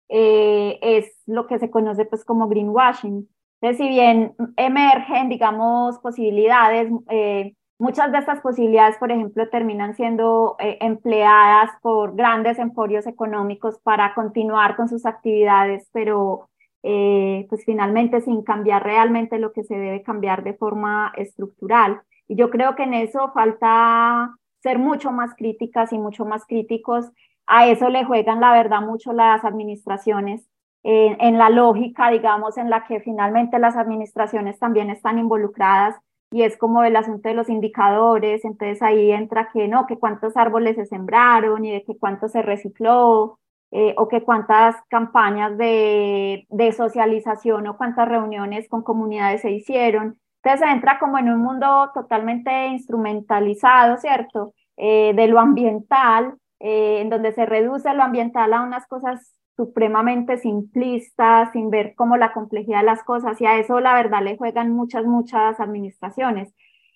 [0.09, 3.29] eh, es lo que se conoce pues como greenwashing.
[3.61, 10.55] Entonces, si bien emergen, digamos, posibilidades, eh, Muchas de estas posibilidades, por ejemplo, terminan siendo
[10.61, 16.49] eh, empleadas por grandes emporios económicos para continuar con sus actividades, pero
[16.83, 22.03] eh, pues finalmente sin cambiar realmente lo que se debe cambiar de forma estructural.
[22.29, 27.11] Y yo creo que en eso falta ser mucho más críticas y mucho más críticos.
[27.47, 30.49] A eso le juegan, la verdad, mucho las administraciones,
[30.85, 35.97] en, en la lógica, digamos, en la que finalmente las administraciones también están involucradas
[36.33, 40.37] y es como el asunto de los indicadores, entonces ahí entra que no, que cuántos
[40.37, 43.39] árboles se sembraron y de que cuánto se recicló,
[43.73, 50.19] eh, o que cuántas campañas de, de, socialización o cuántas reuniones con comunidades se hicieron.
[50.43, 54.55] Entonces entra como en un mundo totalmente instrumentalizado, ¿cierto?
[54.77, 60.39] Eh, de lo ambiental, eh, en donde se reduce lo ambiental a unas cosas supremamente
[60.39, 64.37] simplista, sin ver como la complejidad de las cosas y a eso la verdad le
[64.37, 66.53] juegan muchas, muchas administraciones.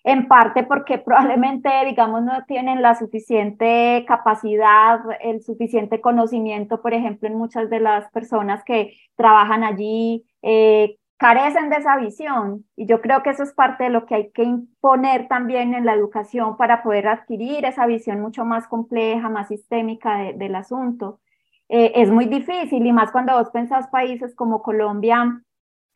[0.07, 7.29] En parte porque probablemente, digamos, no tienen la suficiente capacidad, el suficiente conocimiento, por ejemplo,
[7.29, 12.65] en muchas de las personas que trabajan allí, eh, carecen de esa visión.
[12.77, 15.85] Y yo creo que eso es parte de lo que hay que imponer también en
[15.85, 21.19] la educación para poder adquirir esa visión mucho más compleja, más sistémica de, del asunto.
[21.69, 25.43] Eh, es muy difícil y más cuando vos pensás países como Colombia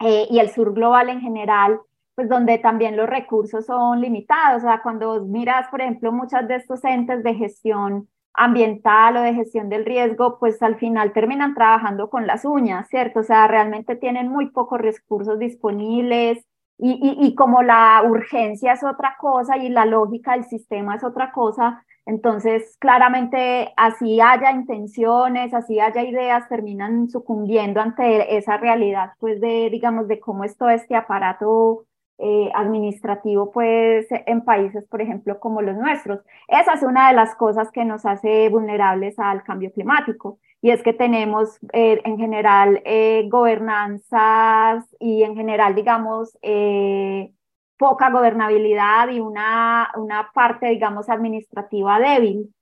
[0.01, 1.81] eh, y el sur global en general,
[2.21, 4.63] pues donde también los recursos son limitados.
[4.63, 9.33] O sea, cuando miras, por ejemplo, muchas de estos entes de gestión ambiental o de
[9.33, 13.21] gestión del riesgo, pues al final terminan trabajando con las uñas, ¿cierto?
[13.21, 16.45] O sea, realmente tienen muy pocos recursos disponibles
[16.77, 21.33] y, y, como la urgencia es otra cosa y la lógica del sistema es otra
[21.33, 29.41] cosa, entonces claramente así haya intenciones, así haya ideas, terminan sucumbiendo ante esa realidad, pues
[29.41, 31.87] de, digamos, de cómo es todo este aparato
[32.23, 36.21] eh, administrativo, pues en países, por ejemplo, como los nuestros.
[36.49, 40.83] Esa es una de las cosas que nos hace vulnerables al cambio climático y es
[40.83, 47.33] que tenemos eh, en general eh, gobernanzas y en general, digamos, eh,
[47.79, 52.55] poca gobernabilidad y una, una parte, digamos, administrativa débil,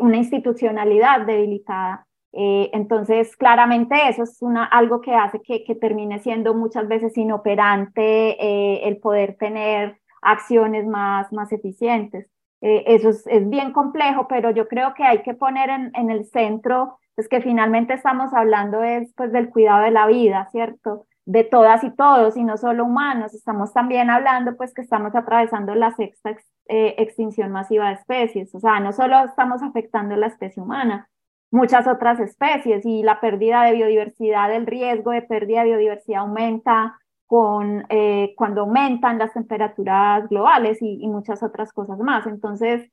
[0.00, 2.07] una institucionalidad debilitada.
[2.32, 8.86] Entonces, claramente eso es una, algo que hace que, que termine siendo muchas veces inoperante
[8.86, 12.28] el poder tener acciones más, más eficientes.
[12.60, 16.26] eso es, es, bien complejo, pero yo creo que hay que poner en, en el
[16.26, 21.04] centro pues que finalmente estamos hablando es pues del cuidado de la vida, ¿cierto?
[21.24, 25.74] De todas y todos, y no solo humanos, estamos también hablando pues que estamos atravesando
[25.74, 26.36] la sexta
[26.68, 31.08] eh, extinción masiva de especies, o sea, no solo estamos afectando la especie humana,
[31.50, 36.98] muchas otras especies y la pérdida de biodiversidad, el riesgo de pérdida de biodiversidad aumenta
[37.26, 42.26] con, eh, cuando aumentan las temperaturas globales y, y muchas otras cosas más.
[42.26, 42.90] Entonces,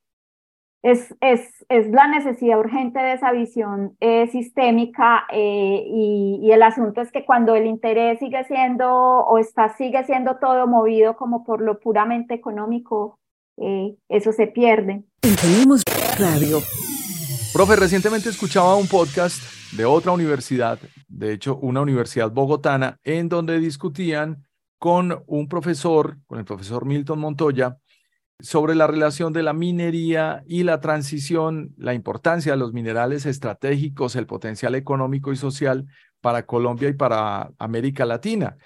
[0.82, 6.62] es, es, es, la necesidad urgente de esa visión eh, sistémica eh, y, y, el
[6.62, 11.44] asunto es que cuando el interés sigue siendo o está, sigue siendo todo movido como
[11.44, 13.18] por lo puramente económico,
[13.56, 15.02] eh, eso se pierde.
[15.20, 15.82] Tenemos
[16.18, 16.58] radio.
[17.56, 19.40] Profe, recientemente escuchaba un podcast
[19.72, 24.46] de otra universidad, de hecho una universidad bogotana, en donde discutían
[24.78, 27.78] con un profesor, con el profesor Milton Montoya,
[28.40, 34.16] sobre la relación de la minería y la transición, la importancia de los minerales estratégicos,
[34.16, 35.86] el potencial económico y social
[36.20, 38.58] para Colombia y para América Latina.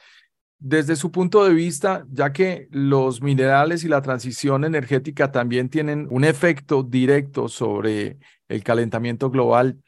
[0.58, 6.08] Desde su punto de vista, ya que los minerales y la transición energética también tienen
[6.10, 8.18] un efecto directo sobre
[8.50, 9.82] el calentamiento global,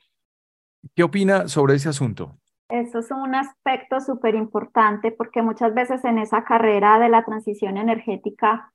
[0.95, 2.37] ¿qué opina sobre ese asunto?
[2.69, 7.77] Eso es un aspecto súper importante porque muchas veces en esa carrera de la transición
[7.77, 8.73] energética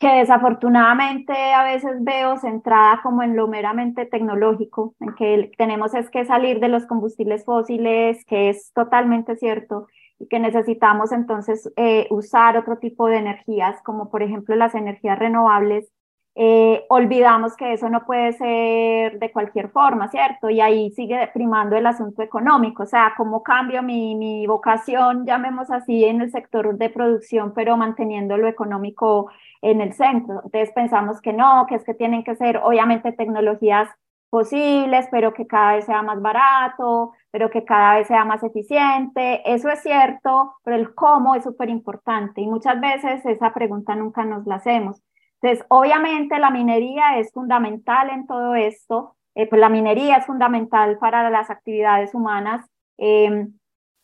[0.00, 6.10] que desafortunadamente a veces veo centrada como en lo meramente tecnológico, en que tenemos es
[6.10, 9.86] que salir de los combustibles fósiles, que es totalmente cierto,
[10.18, 15.20] y que necesitamos entonces eh, usar otro tipo de energías, como por ejemplo las energías
[15.20, 15.88] renovables,
[16.34, 20.48] eh, olvidamos que eso no puede ser de cualquier forma, ¿cierto?
[20.48, 25.70] Y ahí sigue primando el asunto económico, o sea, cómo cambio mi, mi vocación, llamemos
[25.70, 30.42] así, en el sector de producción, pero manteniendo lo económico en el centro.
[30.44, 33.88] Entonces pensamos que no, que es que tienen que ser obviamente tecnologías
[34.32, 39.42] posibles, pero que cada vez sea más barato, pero que cada vez sea más eficiente.
[39.44, 44.24] Eso es cierto, pero el cómo es súper importante y muchas veces esa pregunta nunca
[44.24, 45.02] nos la hacemos.
[45.42, 50.98] Entonces, obviamente la minería es fundamental en todo esto, eh, pues la minería es fundamental
[50.98, 52.64] para las actividades humanas.
[52.96, 53.52] Em,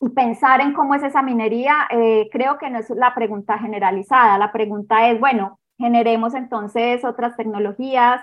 [0.01, 4.37] y pensar en cómo es esa minería, eh, creo que no es la pregunta generalizada.
[4.37, 8.21] La pregunta es, bueno, generemos entonces otras tecnologías,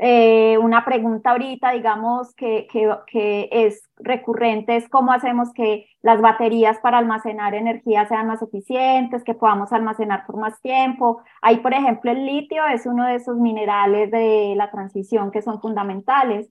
[0.00, 6.20] eh, una pregunta ahorita, digamos, que, que, que, es recurrente, es cómo hacemos que las
[6.20, 11.22] baterías para almacenar energía sean más eficientes, que podamos almacenar por más tiempo.
[11.42, 15.60] Ahí, por ejemplo, el litio es uno de esos minerales de la transición que son
[15.60, 16.48] fundamentales,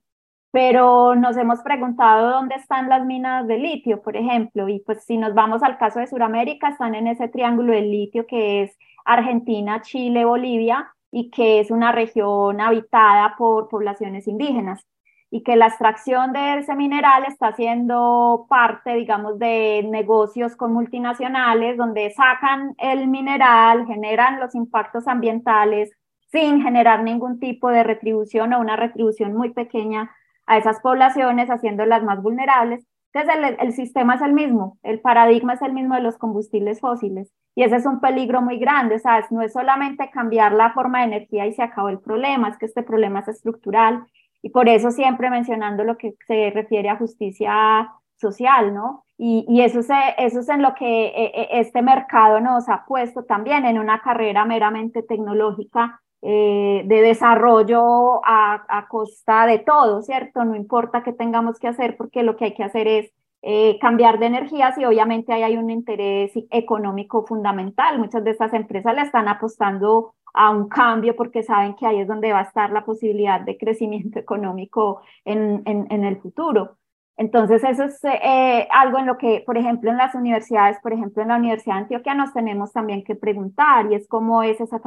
[0.52, 5.18] pero nos hemos preguntado dónde están las minas de litio, por ejemplo, y pues si
[5.18, 9.82] nos vamos al caso de Sudamérica, están en ese triángulo del litio que es Argentina,
[9.82, 14.86] Chile, Bolivia, y que es una región habitada por poblaciones indígenas
[15.30, 21.78] y que la extracción de ese mineral está siendo parte, digamos, de negocios con multinacionales
[21.78, 25.92] donde sacan el mineral, generan los impactos ambientales
[26.32, 30.12] sin generar ningún tipo de retribución o una retribución muy pequeña
[30.46, 35.62] a esas poblaciones, haciéndolas más vulnerables entonces, el, sistema es el mismo, el paradigma es
[35.62, 37.32] el mismo de los combustibles fósiles.
[37.56, 39.32] Y ese es un peligro muy grande, ¿sabes?
[39.32, 42.68] No es solamente cambiar la forma de energía y se acabó el problema, es que
[42.68, 44.06] este problema es estructural.
[44.42, 49.04] Y por eso siempre mencionando lo que se refiere a justicia social, ¿no?
[49.18, 52.86] Y, y eso, es, eso es en lo que eh, eh, este mercado nos ha
[52.86, 60.02] puesto también en una carrera meramente tecnológica eh, de desarrollo a, a, costa de todo,
[60.02, 60.44] ¿cierto?
[60.44, 64.20] No importa qué tengamos que hacer porque lo que hay que hacer es eh, cambiar
[64.20, 67.98] de energías y obviamente ahí hay un interés económico fundamental.
[67.98, 72.10] Muchas de estas empresas le están apostando a un cambio porque saben que ahí es
[72.10, 76.76] donde va a estar la posibilidad de crecimiento económico en, en, en el futuro.
[77.18, 81.24] Entonces, eso es eh, algo en lo que, por ejemplo, en las universidades, por ejemplo,
[81.24, 84.80] en la Universidad de Antioquia nos tenemos también que preguntar y es cómo es esa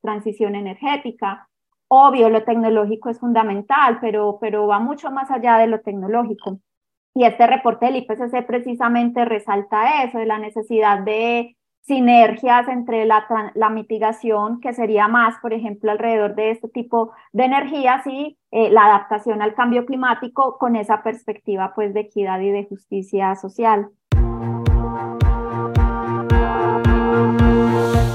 [0.00, 1.46] transición energética.
[1.88, 6.58] Obvio, lo tecnológico es fundamental, pero, pero va mucho más allá de lo tecnológico.
[7.14, 11.53] Y este reporte del IPCC precisamente resalta eso, de la necesidad de
[11.86, 17.44] sinergias entre la, la, mitigación, que sería más, por ejemplo, alrededor de este tipo de
[17.44, 22.50] energías y eh, la adaptación al cambio climático con esa perspectiva pues de equidad y
[22.50, 23.90] de justicia social.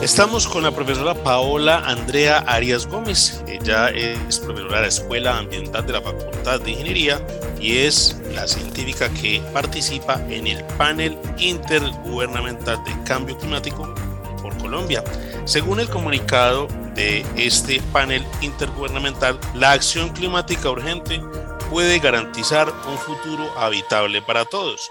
[0.02, 3.44] Estamos con la profesora Paola Andrea Arias Gómez.
[3.48, 7.22] Ella es profesora de la Escuela Ambiental de la Facultad de Ingeniería
[7.60, 13.94] y es la científica que participa en el panel intergubernamental de cambio climático
[14.42, 15.04] por Colombia.
[15.44, 21.22] Según el comunicado de este panel intergubernamental, la acción climática urgente
[21.70, 24.90] puede garantizar un futuro habitable para todos.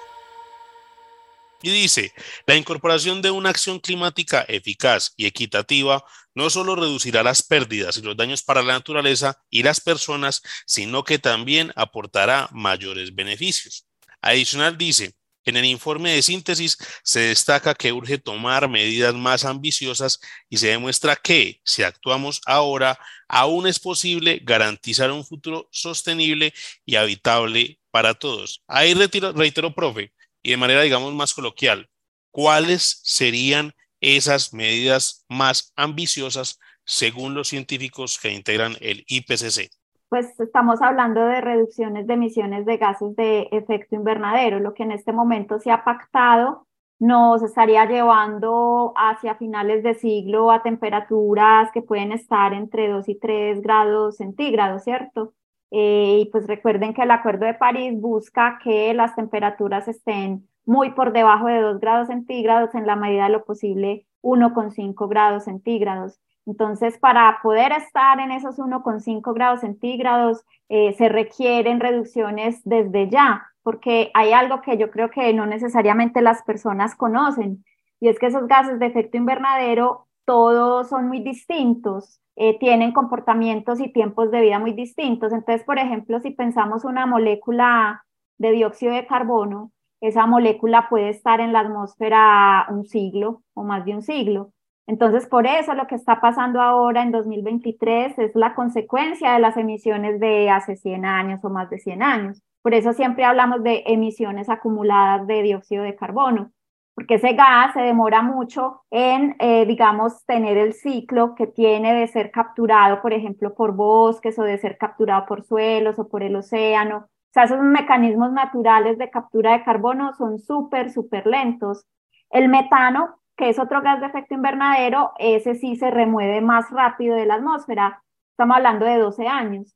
[1.63, 2.13] Y dice,
[2.47, 6.05] la incorporación de una acción climática eficaz y equitativa
[6.35, 11.03] no solo reducirá las pérdidas y los daños para la naturaleza y las personas, sino
[11.03, 13.87] que también aportará mayores beneficios.
[14.23, 20.21] Adicional dice, en el informe de síntesis se destaca que urge tomar medidas más ambiciosas
[20.49, 22.99] y se demuestra que, si actuamos ahora,
[23.29, 26.53] aún es posible garantizar un futuro sostenible
[26.85, 28.63] y habitable para todos.
[28.69, 30.13] Ahí reitero, profe,
[30.49, 31.91] y de manera, digamos, más coloquial,
[32.31, 39.71] ¿cuáles serían esas medidas más ambiciosas según los científicos que integran el IPCC?
[40.09, 44.93] Pues estamos hablando de reducciones de emisiones de gases de efecto invernadero, lo que en
[44.93, 46.67] este momento se ha pactado
[46.99, 53.15] nos estaría llevando hacia finales de siglo a temperaturas que pueden estar entre 2 y
[53.17, 55.35] 3 grados centígrados, ¿cierto?
[55.71, 60.91] Eh, y pues recuerden que el Acuerdo de París busca que las temperaturas estén muy
[60.91, 66.21] por debajo de 2 grados centígrados, en la medida de lo posible 1,5 grados centígrados.
[66.47, 73.47] Entonces, para poder estar en esos 1,5 grados centígrados, eh, se requieren reducciones desde ya,
[73.63, 77.65] porque hay algo que yo creo que no necesariamente las personas conocen,
[78.01, 82.21] y es que esos gases de efecto invernadero todos son muy distintos.
[82.37, 85.33] Eh, tienen comportamientos y tiempos de vida muy distintos.
[85.33, 88.05] Entonces, por ejemplo, si pensamos una molécula
[88.37, 89.73] de dióxido de carbono,
[90.03, 94.53] esa molécula puede estar en la atmósfera un siglo o más de un siglo.
[94.87, 99.57] Entonces, por eso lo que está pasando ahora en 2023 es la consecuencia de las
[99.57, 102.43] emisiones de hace 100 años o más de 100 años.
[102.61, 106.53] Por eso siempre hablamos de emisiones acumuladas de dióxido de carbono
[106.99, 112.09] porque ese gas se demora mucho en, eh, digamos, tener el ciclo que tiene de
[112.09, 116.35] ser capturado, por ejemplo, por bosques o de ser capturado por suelos o por el
[116.35, 117.07] océano.
[117.07, 121.87] O sea, esos mecanismos naturales de captura de carbono son súper, súper lentos.
[122.31, 127.15] El metano, que es otro gas de efecto invernadero, ese sí se remueve más rápido
[127.15, 128.03] de la atmósfera.
[128.33, 129.73] Estamos hablando de 12 años.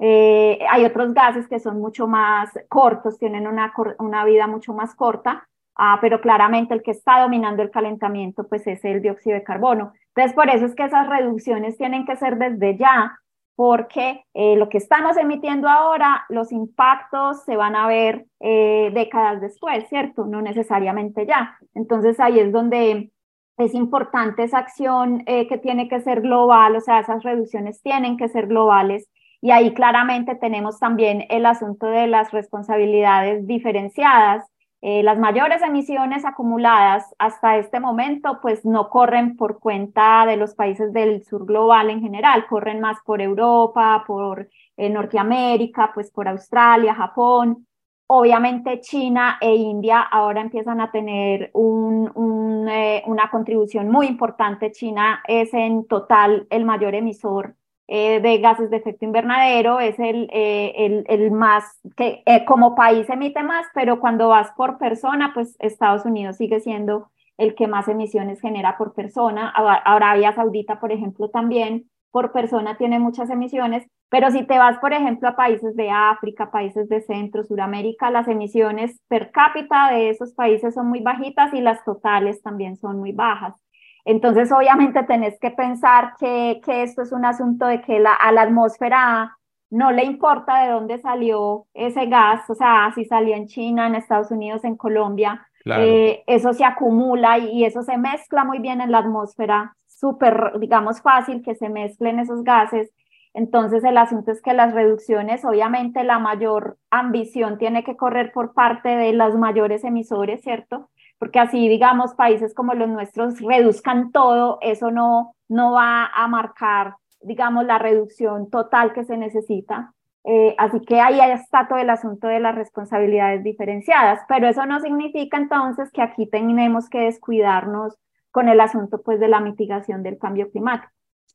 [0.00, 4.96] Eh, hay otros gases que son mucho más cortos, tienen una, una vida mucho más
[4.96, 9.42] corta, Ah, pero claramente el que está dominando el calentamiento pues es el dióxido de
[9.42, 9.92] carbono.
[10.08, 13.18] Entonces, por eso es que esas reducciones tienen que ser desde ya,
[13.56, 19.40] porque eh, lo que estamos emitiendo ahora, los impactos se van a ver eh, décadas
[19.40, 20.26] después, ¿cierto?
[20.26, 21.58] No necesariamente ya.
[21.74, 23.10] Entonces, ahí es donde
[23.56, 28.16] es importante esa acción eh, que tiene que ser global, o sea, esas reducciones tienen
[28.16, 29.08] que ser globales.
[29.40, 34.44] Y ahí claramente tenemos también el asunto de las responsabilidades diferenciadas
[34.86, 40.54] eh, las mayores emisiones acumuladas hasta este momento pues no corren por cuenta de los
[40.54, 46.28] países del sur global en general, corren más por Europa, por eh, Norteamérica, pues por
[46.28, 47.66] Australia, Japón.
[48.08, 54.70] Obviamente China e India ahora empiezan a tener un, eh, una contribución muy importante.
[54.70, 57.54] China es en total el mayor emisor
[57.86, 61.64] eh, de gases de efecto invernadero es el, eh, el, el, más,
[61.96, 66.60] que eh, como país emite más, pero cuando vas por persona, pues Estados Unidos sigue
[66.60, 69.52] siendo el que más emisiones genera por persona.
[69.54, 74.92] Arabia Saudita, por ejemplo, también por persona tiene muchas emisiones, pero si te vas, por
[74.92, 80.32] ejemplo, a países de África, países de Centro, Suramérica, las emisiones per cápita de esos
[80.32, 83.63] países son muy bajitas y las totales también son muy bajas.
[84.04, 88.32] Entonces, obviamente, tenés que pensar que, que esto es un asunto de que la, a
[88.32, 89.36] la atmósfera
[89.70, 93.96] no le importa de dónde salió ese gas, o sea, si salió en China, en
[93.96, 98.82] Estados Unidos, en Colombia, eh, eso se acumula y, y, eso se mezcla muy bien
[98.82, 102.92] en la atmósfera, súper, digamos, fácil que se mezclen esos gases
[103.32, 108.52] Entonces, el asunto es que las reducciones, obviamente la mayor ambición tiene que correr por
[108.52, 110.90] parte de los mayores emisores, ¿cierto?
[111.18, 116.96] Porque así, digamos, países como los nuestros reduzcan todo, eso no, no va a marcar,
[117.20, 119.94] digamos, la reducción total que se necesita.
[120.26, 124.80] Eh, así que ahí está todo el asunto de las responsabilidades diferenciadas, pero eso no
[124.80, 127.94] significa entonces que aquí tenemos que descuidarnos
[128.30, 130.90] con el asunto pues de la mitigación del cambio climático.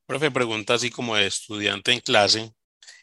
[0.08, 2.52] Profe, pregunta así como de estudiante en clase,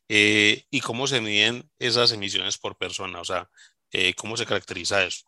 [0.09, 3.21] eh, ¿y cómo se miden esas emisiones por persona?
[3.21, 3.49] O sea,
[3.93, 5.25] eh, ¿cómo se caracteriza eso?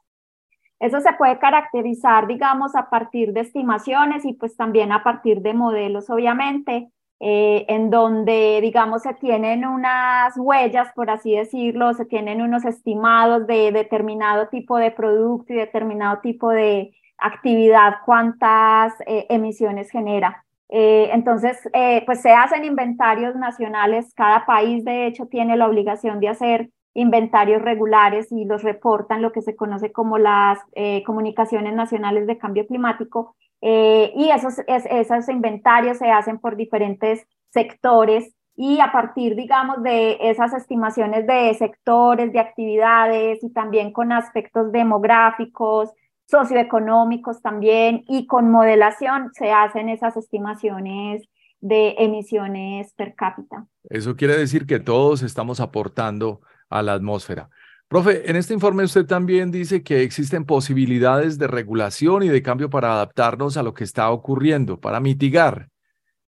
[0.80, 5.54] Eso se puede caracterizar, digamos, a partir de estimaciones y pues también a partir de
[5.54, 12.42] modelos, obviamente, eh, en donde, digamos, se tienen unas huellas, por así decirlo, se tienen
[12.42, 20.44] unos estimados de determinado tipo de producto y determinado tipo de actividad, cuántas emisiones genera.
[20.70, 26.20] Eh, entonces, eh, pues se hacen inventarios nacionales, cada país de hecho tiene la obligación
[26.20, 31.74] de hacer inventarios regulares y los reportan lo que se conoce como las eh, comunicaciones
[31.74, 33.36] nacionales de cambio climático.
[33.60, 40.52] y esos, esos inventarios se hacen por diferentes sectores y a partir, digamos, de esas
[40.52, 45.90] estimaciones de sectores, de actividades y también con aspectos demográficos,
[46.26, 51.22] socioeconómicos también y con modelación se hacen esas estimaciones
[51.60, 53.66] de emisiones per cápita.
[53.88, 56.40] Eso quiere decir que todos estamos aportando
[56.70, 57.48] a la atmósfera.
[57.88, 62.68] Profe, en este informe usted también dice que existen posibilidades de regulación y de cambio
[62.68, 65.70] para adaptarnos a lo que está ocurriendo, para mitigar,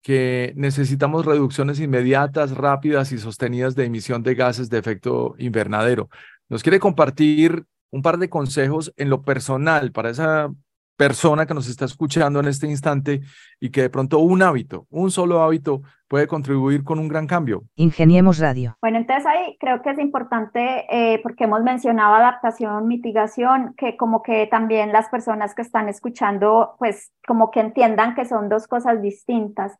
[0.02, 6.10] que necesitamos reducciones inmediatas, rápidas y sostenidas de emisión de gases de efecto invernadero.
[6.50, 10.50] ¿Nos quiere compartir un par de consejos en lo personal para esa
[10.98, 13.20] persona que nos está escuchando en este instante
[13.60, 17.62] y que de pronto un hábito, un solo hábito puede contribuir con un gran cambio.
[17.76, 18.76] Ingeniemos Radio.
[18.82, 24.22] Bueno, entonces ahí creo que es importante, eh, porque hemos mencionado adaptación, mitigación, que como
[24.22, 29.00] que también las personas que están escuchando, pues como que entiendan que son dos cosas
[29.00, 29.78] distintas.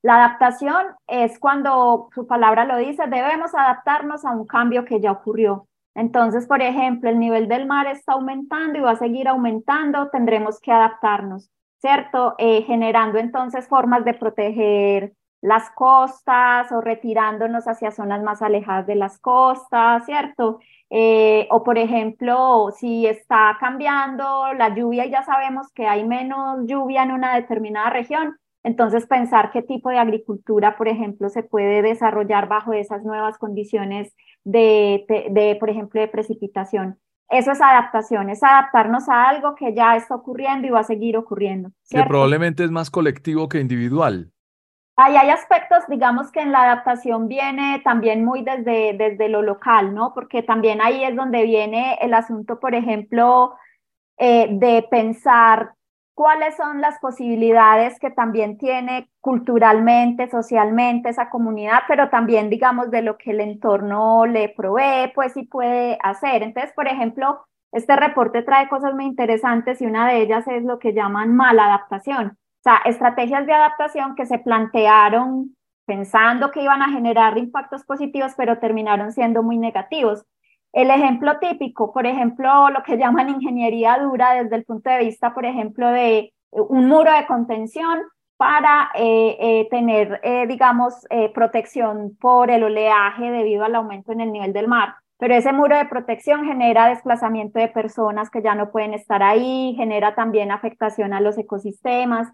[0.00, 5.12] La adaptación es cuando su palabra lo dice, debemos adaptarnos a un cambio que ya
[5.12, 5.66] ocurrió.
[5.94, 10.60] Entonces, por ejemplo, el nivel del mar está aumentando y va a seguir aumentando, tendremos
[10.60, 12.34] que adaptarnos, ¿cierto?
[12.38, 18.94] Eh, generando entonces formas de proteger las costas o retirándonos hacia zonas más alejadas de
[18.96, 20.58] las costas, ¿cierto?
[20.90, 26.60] Eh, o por ejemplo, si está cambiando la lluvia y ya sabemos que hay menos
[26.66, 31.82] lluvia en una determinada región, entonces, pensar qué tipo de agricultura, por ejemplo, se puede
[31.82, 34.14] desarrollar bajo esas nuevas condiciones
[34.44, 36.98] de, de, por ejemplo, de precipitación.
[37.28, 41.16] Eso es adaptación, es adaptarnos a algo que ya está ocurriendo y va a seguir
[41.16, 41.70] ocurriendo.
[41.88, 44.30] Que probablemente es más colectivo que individual.
[44.96, 49.92] Ahí hay aspectos, digamos que en la adaptación viene también muy desde, desde lo local,
[49.92, 50.14] ¿no?
[50.14, 53.54] Porque también ahí es donde viene el asunto, por ejemplo,
[54.18, 55.74] eh, de pensar
[56.14, 63.02] cuáles son las posibilidades que también tiene culturalmente, socialmente esa comunidad, pero también, digamos, de
[63.02, 66.42] lo que el entorno le provee, pues sí puede hacer.
[66.42, 70.78] Entonces, por ejemplo, este reporte trae cosas muy interesantes y una de ellas es lo
[70.78, 75.56] que llaman maladaptación, o sea, estrategias de adaptación que se plantearon
[75.86, 80.24] pensando que iban a generar impactos positivos, pero terminaron siendo muy negativos.
[80.74, 85.32] El ejemplo típico, por ejemplo, lo que llaman ingeniería dura desde el punto de vista,
[85.32, 88.00] por ejemplo, de eh, un muro de contención
[88.36, 94.52] para eh, eh, tener, digamos, protección por el oleaje debido al aumento en el nivel
[94.52, 94.96] del mar.
[95.18, 99.74] Pero ese muro de protección genera desplazamiento de personas que ya no pueden estar ahí,
[99.76, 102.32] genera también afectación a los ecosistemas.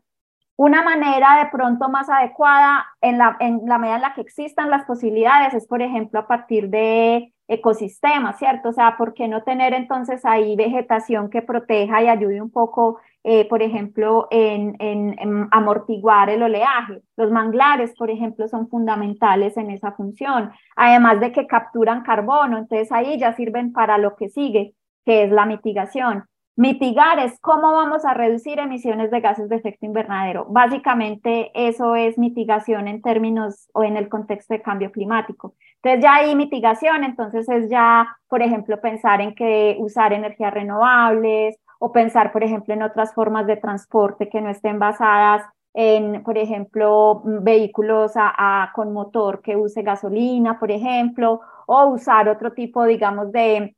[0.57, 4.71] Una manera de pronto más adecuada en la, en la medida en la que existan
[4.71, 8.69] las posibilidades es, por ejemplo, a partir de ecosistemas, ¿cierto?
[8.69, 13.01] O sea, ¿por qué no tener entonces ahí vegetación que proteja y ayude un poco,
[13.25, 17.03] eh, por ejemplo, en, en, amortiguar el oleaje?
[17.17, 22.93] Los manglares, por ejemplo, son fundamentales en esa función, además de que capturan carbono, entonces
[22.93, 24.75] ahí ya sirven para lo que sigue,
[25.05, 26.25] que es la mitigación.
[26.57, 30.47] Mitigar es cómo vamos a reducir emisiones de gases de efecto invernadero.
[30.51, 35.55] Básicamente eso es mitigación en términos o en el contexto de cambio climático.
[35.77, 41.57] Entonces ya hay mitigación, entonces es ya, por ejemplo, pensar en que usar energías renovables
[41.79, 45.43] o pensar, por ejemplo, en otras formas de transporte que no estén basadas
[45.73, 48.13] en, por ejemplo, vehículos
[48.75, 53.75] con motor que use gasolina, por ejemplo, o usar otro tipo, digamos, de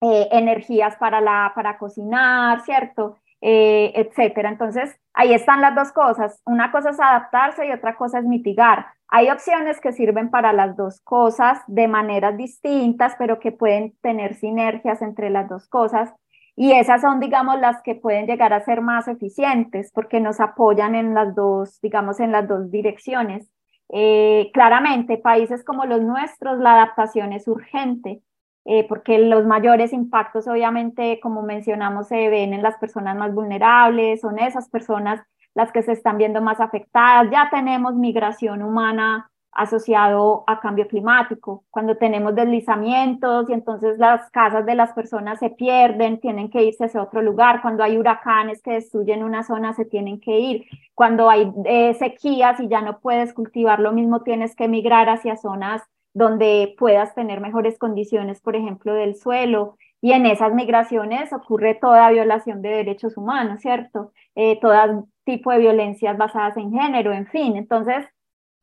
[0.00, 3.18] eh, energías para, la, para cocinar, ¿cierto?
[3.40, 4.48] eh, etcétera.
[4.48, 6.40] Entonces, ahí están las dos cosas.
[6.44, 8.86] Una cosa es adaptarse y otra cosa es mitigar.
[9.08, 14.34] Hay opciones que sirven para las dos cosas de maneras distintas, pero que pueden tener
[14.34, 16.12] sinergias entre las dos cosas.
[16.56, 20.94] Y esas son, digamos, las que pueden llegar a ser más eficientes porque nos apoyan
[20.94, 23.48] en las dos, digamos, en las dos direcciones.
[23.90, 28.22] Eh, claramente, países como los nuestros, la adaptación es urgente
[28.68, 34.20] eh, porque los mayores impactos obviamente, como mencionamos, se ven en las personas más vulnerables,
[34.20, 35.20] son esas personas
[35.54, 37.30] las que se están viendo más afectadas.
[37.30, 44.66] Ya tenemos migración humana asociado a cambio climático, cuando tenemos deslizamientos y entonces las casas
[44.66, 48.72] de las personas se pierden, tienen que irse hacia otro lugar, cuando hay huracanes que
[48.72, 53.32] destruyen una zona se tienen que ir, cuando hay eh, sequías y ya no puedes
[53.32, 55.82] cultivar lo mismo, tienes que migrar hacia zonas
[56.16, 59.76] donde puedas tener mejores condiciones, por ejemplo, del suelo.
[60.00, 64.12] Y en esas migraciones ocurre toda violación de derechos humanos, ¿cierto?
[64.34, 67.56] Eh, todo tipo de violencias basadas en género, en fin.
[67.56, 68.06] Entonces,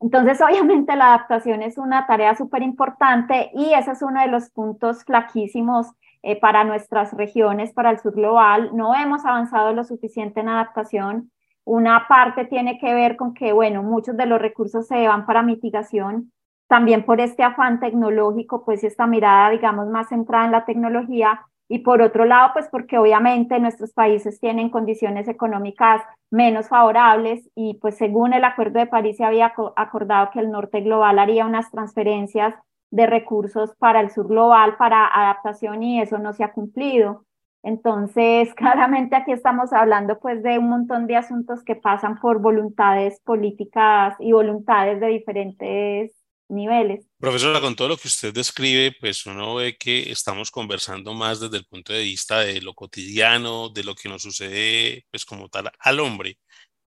[0.00, 4.50] entonces, obviamente la adaptación es una tarea súper importante y ese es uno de los
[4.50, 5.86] puntos flaquísimos
[6.24, 8.70] eh, para nuestras regiones, para el sur global.
[8.74, 11.30] No hemos avanzado lo suficiente en adaptación.
[11.62, 15.44] Una parte tiene que ver con que, bueno, muchos de los recursos se van para
[15.44, 16.32] mitigación
[16.66, 21.78] también por este afán tecnológico, pues esta mirada, digamos, más centrada en la tecnología, y
[21.80, 27.96] por otro lado, pues porque obviamente nuestros países tienen condiciones económicas menos favorables y pues
[27.96, 32.54] según el Acuerdo de París se había acordado que el norte global haría unas transferencias
[32.90, 37.24] de recursos para el sur global para adaptación y eso no se ha cumplido.
[37.62, 43.20] Entonces, claramente aquí estamos hablando pues de un montón de asuntos que pasan por voluntades
[43.22, 46.23] políticas y voluntades de diferentes
[47.18, 51.56] Profesora, con todo lo que usted describe, pues uno ve que estamos conversando más desde
[51.56, 55.72] el punto de vista de lo cotidiano, de lo que nos sucede, pues como tal,
[55.78, 56.38] al hombre.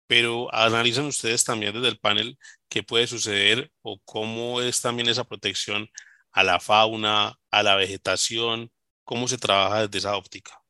[0.07, 2.37] Pero analizan ustedes también desde el panel
[2.69, 5.89] qué puede suceder o cómo es también esa protección
[6.31, 8.71] a la fauna, a la vegetación,
[9.03, 10.61] cómo se trabaja desde esa óptica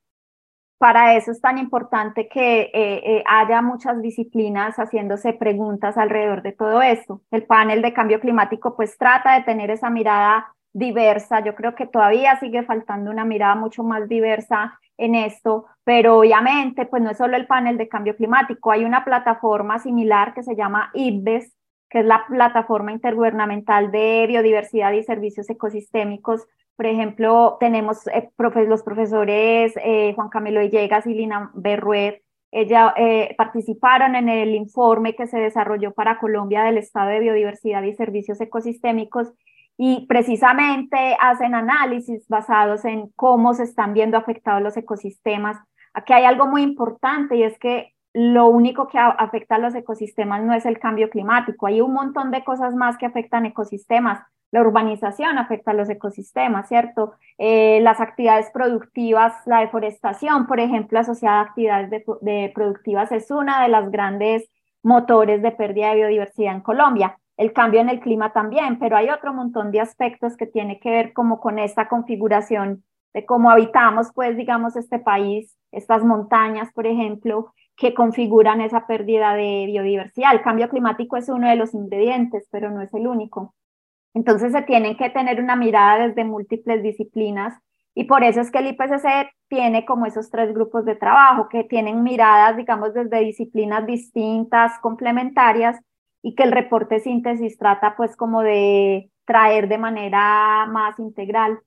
[0.78, 6.51] para eso es tan importante que eh, eh, haya muchas disciplinas haciéndose preguntas alrededor de
[6.51, 7.21] todo esto.
[7.32, 11.39] El panel de cambio climático pues trata de tener esa mirada diversa.
[11.39, 16.86] Yo creo que todavía sigue faltando una mirada mucho más diversa en esto, pero obviamente
[16.86, 20.55] pues no es solo el panel de cambio climático, hay una plataforma similar que se
[20.55, 21.55] llama IBES,
[21.89, 26.47] que es la plataforma intergubernamental de biodiversidad y servicios ecosistémicos,
[26.78, 28.30] por ejemplo, tenemos eh,
[28.67, 32.21] los profesores eh, Juan Camilo Villegas y Lina Berruet.
[32.51, 37.82] Ella eh, participaron en el informe que se desarrolló para Colombia del estado de biodiversidad
[37.82, 39.34] y servicios ecosistémicos
[39.75, 45.57] y precisamente hacen análisis basados en cómo se están viendo afectados los ecosistemas.
[45.95, 50.43] Aquí hay algo muy importante y es que lo único que afecta a los ecosistemas
[50.43, 54.19] no es el cambio climático, hay un montón de cosas más que afectan ecosistemas
[54.52, 57.14] la urbanización afecta a los ecosistemas, ¿cierto?
[57.38, 61.89] Eh, las actividades productivas, la deforestación, por ejemplo, asociada a actividades
[62.22, 64.50] de, productivas es una de las grandes
[64.84, 67.20] motores de pérdida de biodiversidad en Colombia.
[67.36, 70.89] El cambio en el clima también, pero hay otro montón de aspectos que tiene que
[70.89, 72.84] ver como con esta configuración
[73.14, 79.36] de cómo habitamos, pues, digamos, este país, estas montañas, por ejemplo, que configuran esa pérdida
[79.36, 80.34] de biodiversidad.
[80.34, 83.54] El cambio climático es uno de los ingredientes, pero no es el único.
[84.18, 87.53] Entonces se tienen que tener una mirada desde múltiples disciplinas
[87.93, 91.63] y por eso es que el IPCC tiene como esos tres grupos de trabajo que
[91.65, 95.78] tienen miradas, digamos, desde disciplinas distintas, complementarias
[96.24, 101.59] y que el reporte síntesis trata pues como de traer de manera más integral.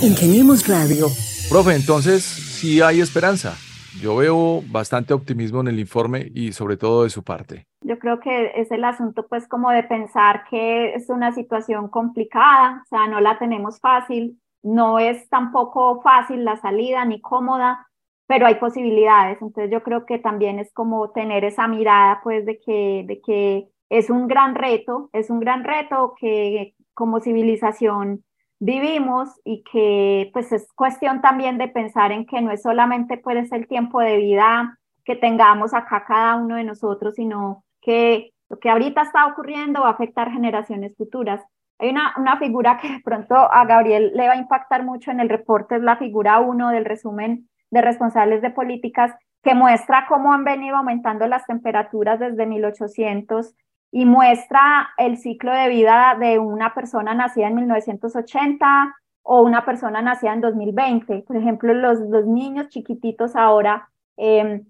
[0.00, 1.06] Ingeniemos Radio.
[1.50, 3.56] Profe, entonces sí hay esperanza.
[4.00, 7.66] Yo veo bastante optimismo en el informe y sobre todo de su parte.
[7.82, 12.82] Yo creo que es el asunto pues como de pensar que es una situación complicada,
[12.84, 17.86] o sea, no la tenemos fácil, no es tampoco fácil la salida ni cómoda,
[18.26, 19.40] pero hay posibilidades.
[19.40, 23.68] Entonces yo creo que también es como tener esa mirada pues de que, de que
[23.88, 28.24] es un gran reto, es un gran reto que como civilización
[28.60, 33.50] vivimos y que pues es cuestión también de pensar en que no es solamente pues
[33.52, 38.70] el tiempo de vida que tengamos acá cada uno de nosotros, sino que lo que
[38.70, 41.42] ahorita está ocurriendo va a afectar generaciones futuras.
[41.78, 45.20] Hay una, una figura que de pronto a Gabriel le va a impactar mucho en
[45.20, 50.32] el reporte, es la figura 1 del resumen de responsables de políticas, que muestra cómo
[50.32, 53.54] han venido aumentando las temperaturas desde 1800
[53.90, 60.02] y muestra el ciclo de vida de una persona nacida en 1980 o una persona
[60.02, 61.24] nacida en 2020.
[61.26, 64.62] Por ejemplo, los, los niños chiquititos ahora eh,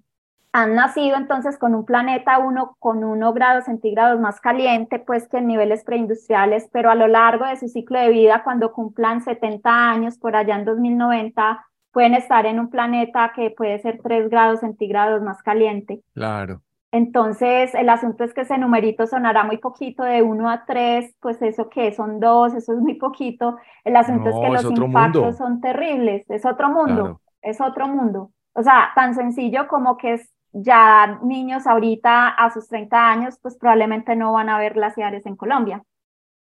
[0.53, 5.39] han nacido entonces con un planeta uno con uno grados centígrados más caliente pues que
[5.39, 9.91] en niveles preindustriales, pero a lo largo de su ciclo de vida, cuando cumplan 70
[9.91, 14.61] años, por allá en 2090, pueden estar en un planeta que puede ser 3 grados
[14.61, 16.03] centígrados más caliente.
[16.15, 16.63] Claro.
[16.91, 21.41] Entonces, el asunto es que ese numerito sonará muy poquito, de 1 a 3, pues
[21.43, 23.59] eso que son 2, eso es muy poquito.
[23.85, 28.33] El asunto es que los impactos son terribles, es otro mundo, es otro mundo.
[28.55, 33.57] O sea, tan sencillo como que es ya niños ahorita a sus 30 años, pues
[33.59, 35.83] probablemente no van a ver glaciares en Colombia.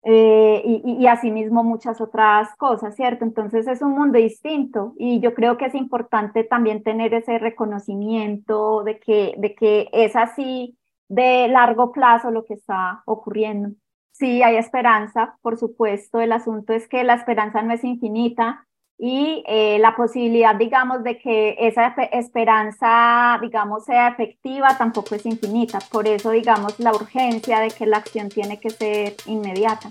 [0.03, 3.23] Eh, y, y, asimismo muchas otras cosas, ¿cierto?
[3.25, 8.83] Entonces es un mundo distinto y yo creo que es importante también tener ese reconocimiento
[8.83, 10.79] de que, de que es así
[11.09, 13.71] de largo plazo lo que está ocurriendo.
[14.13, 18.67] Sí, hay esperanza, por supuesto, el asunto es que la esperanza no es infinita,
[19.03, 25.79] y eh, la posibilidad, digamos, de que esa esperanza, digamos, sea efectiva tampoco es infinita.
[25.91, 29.89] Por eso, digamos, la urgencia de que la acción tiene que ser inmediata.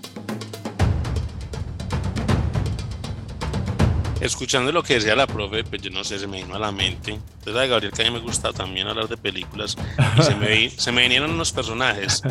[4.20, 6.70] Escuchando lo que decía la profe, pues yo no sé, se me vino a la
[6.70, 7.14] mente.
[7.14, 9.76] Entonces, Gabriel, que a mí me gusta también hablar de películas,
[10.18, 12.22] y se me, se me vinieron unos personajes,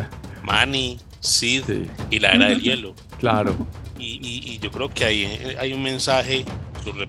[0.42, 1.64] Manny, Sid
[2.08, 2.94] y la Era del Hielo.
[3.18, 3.54] Claro.
[3.98, 6.46] Y, y, yo creo que hay, hay un mensaje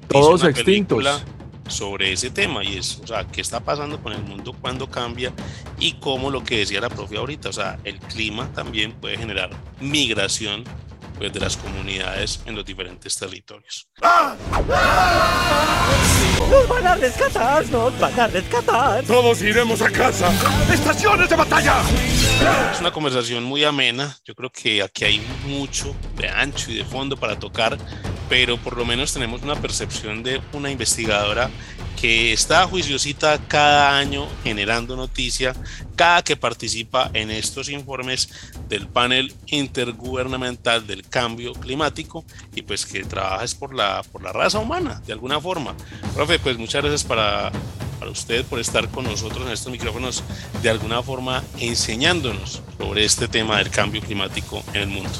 [0.07, 1.23] todos extintos
[1.67, 5.31] sobre ese tema y es, o sea, qué está pasando con el mundo cuando cambia
[5.79, 9.51] y cómo lo que decía la profe ahorita, o sea, el clima también puede generar
[9.79, 10.65] migración
[11.17, 13.87] pues, de las comunidades en los diferentes territorios.
[16.49, 17.65] ¡Nos van a rescatar!
[17.69, 19.03] ¡Nos van a rescatar!
[19.03, 20.29] ¡Todos iremos a casa!
[20.73, 21.81] ¡Estaciones de batalla!
[22.73, 24.17] Es una conversación muy amena.
[24.25, 27.77] Yo creo que aquí hay mucho de ancho y de fondo para tocar,
[28.31, 31.49] pero por lo menos tenemos una percepción de una investigadora
[31.99, 35.53] que está juiciosita cada año generando noticia,
[35.97, 38.29] cada que participa en estos informes
[38.69, 42.23] del panel intergubernamental del cambio climático
[42.55, 45.75] y pues que trabaja es por la, por la raza humana, de alguna forma.
[46.15, 47.51] Profe, pues muchas gracias para,
[47.99, 50.23] para usted por estar con nosotros en estos micrófonos,
[50.63, 55.11] de alguna forma enseñándonos sobre este tema del cambio climático en el mundo.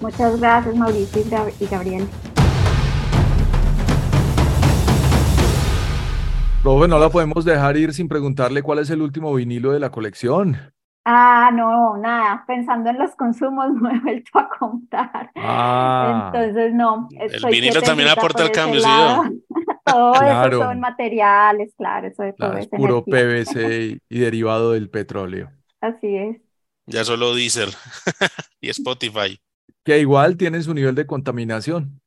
[0.00, 1.22] Muchas gracias Mauricio
[1.60, 2.08] y Gabriel.
[6.64, 9.90] Profe, no la podemos dejar ir sin preguntarle cuál es el último vinilo de la
[9.90, 10.56] colección.
[11.04, 15.30] Ah, no, nada, pensando en los consumos no he vuelto a contar.
[15.36, 16.32] Ah.
[16.32, 17.06] Entonces, no.
[17.20, 18.88] El vinilo también aporta el cambio, ¿sí?
[19.84, 25.50] todo eso son materiales, claro, eso de todo es puro PVC y, derivado del petróleo.
[25.82, 26.40] Así es.
[26.86, 27.68] Ya solo Deezer
[28.62, 29.38] y Spotify.
[29.84, 32.00] Que igual tiene su nivel de contaminación.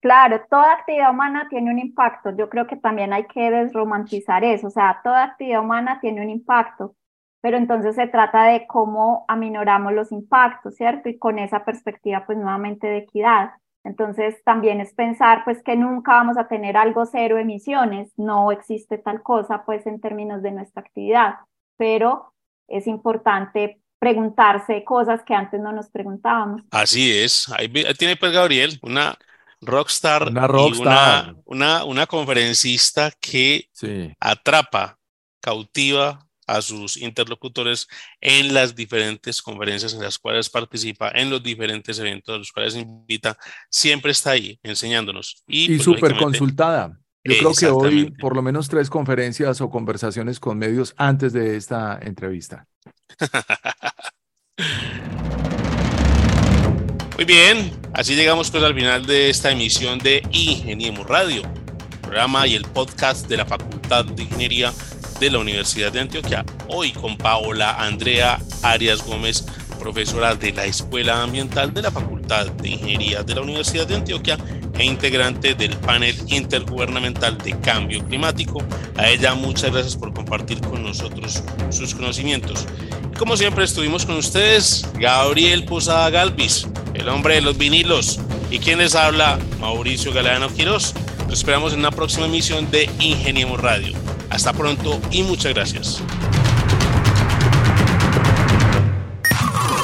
[0.00, 2.34] Claro, toda actividad humana tiene un impacto.
[2.34, 4.68] Yo creo que también hay que desromantizar eso.
[4.68, 6.94] O sea, toda actividad humana tiene un impacto,
[7.42, 11.10] pero entonces se trata de cómo aminoramos los impactos, ¿cierto?
[11.10, 13.50] Y con esa perspectiva, pues nuevamente de equidad.
[13.84, 18.12] Entonces también es pensar, pues que nunca vamos a tener algo cero emisiones.
[18.16, 21.36] No existe tal cosa, pues en términos de nuestra actividad,
[21.76, 22.32] pero
[22.68, 26.62] es importante preguntarse cosas que antes no nos preguntábamos.
[26.70, 27.52] Así es.
[27.58, 29.14] Ahí tiene pues Gabriel una
[29.60, 31.36] rockstar, una, rockstar.
[31.44, 33.68] una, una, conferencista que
[34.18, 34.98] atrapa,
[35.40, 37.86] cautiva a sus interlocutores
[38.20, 42.74] en las diferentes conferencias en las cuales participa, en los diferentes eventos a los cuales
[42.74, 43.38] invita,
[43.70, 45.44] siempre está ahí enseñándonos.
[45.46, 46.98] Y, y pues, súper consultada.
[47.22, 51.56] Yo creo que hoy por lo menos tres conferencias o conversaciones con medios antes de
[51.56, 52.66] esta entrevista.
[57.20, 61.42] Muy bien, así llegamos pues al final de esta emisión de Ingeniemos Radio,
[62.00, 64.72] programa y el podcast de la Facultad de Ingeniería
[65.20, 66.46] de la Universidad de Antioquia.
[66.68, 69.44] Hoy con Paola Andrea Arias Gómez,
[69.80, 74.38] profesora de la Escuela Ambiental de la Facultad de Ingeniería de la Universidad de Antioquia
[74.78, 78.62] e integrante del panel intergubernamental de cambio climático.
[78.96, 82.66] A ella muchas gracias por compartir con nosotros sus conocimientos.
[83.18, 88.20] como siempre estuvimos con ustedes, Gabriel Posada Galvis, el hombre de los vinilos.
[88.50, 89.38] ¿Y quien les habla?
[89.60, 90.94] Mauricio Galeano Quiroz.
[91.28, 93.94] Nos esperamos en una próxima emisión de Ingeniemos Radio.
[94.30, 96.02] Hasta pronto y muchas gracias.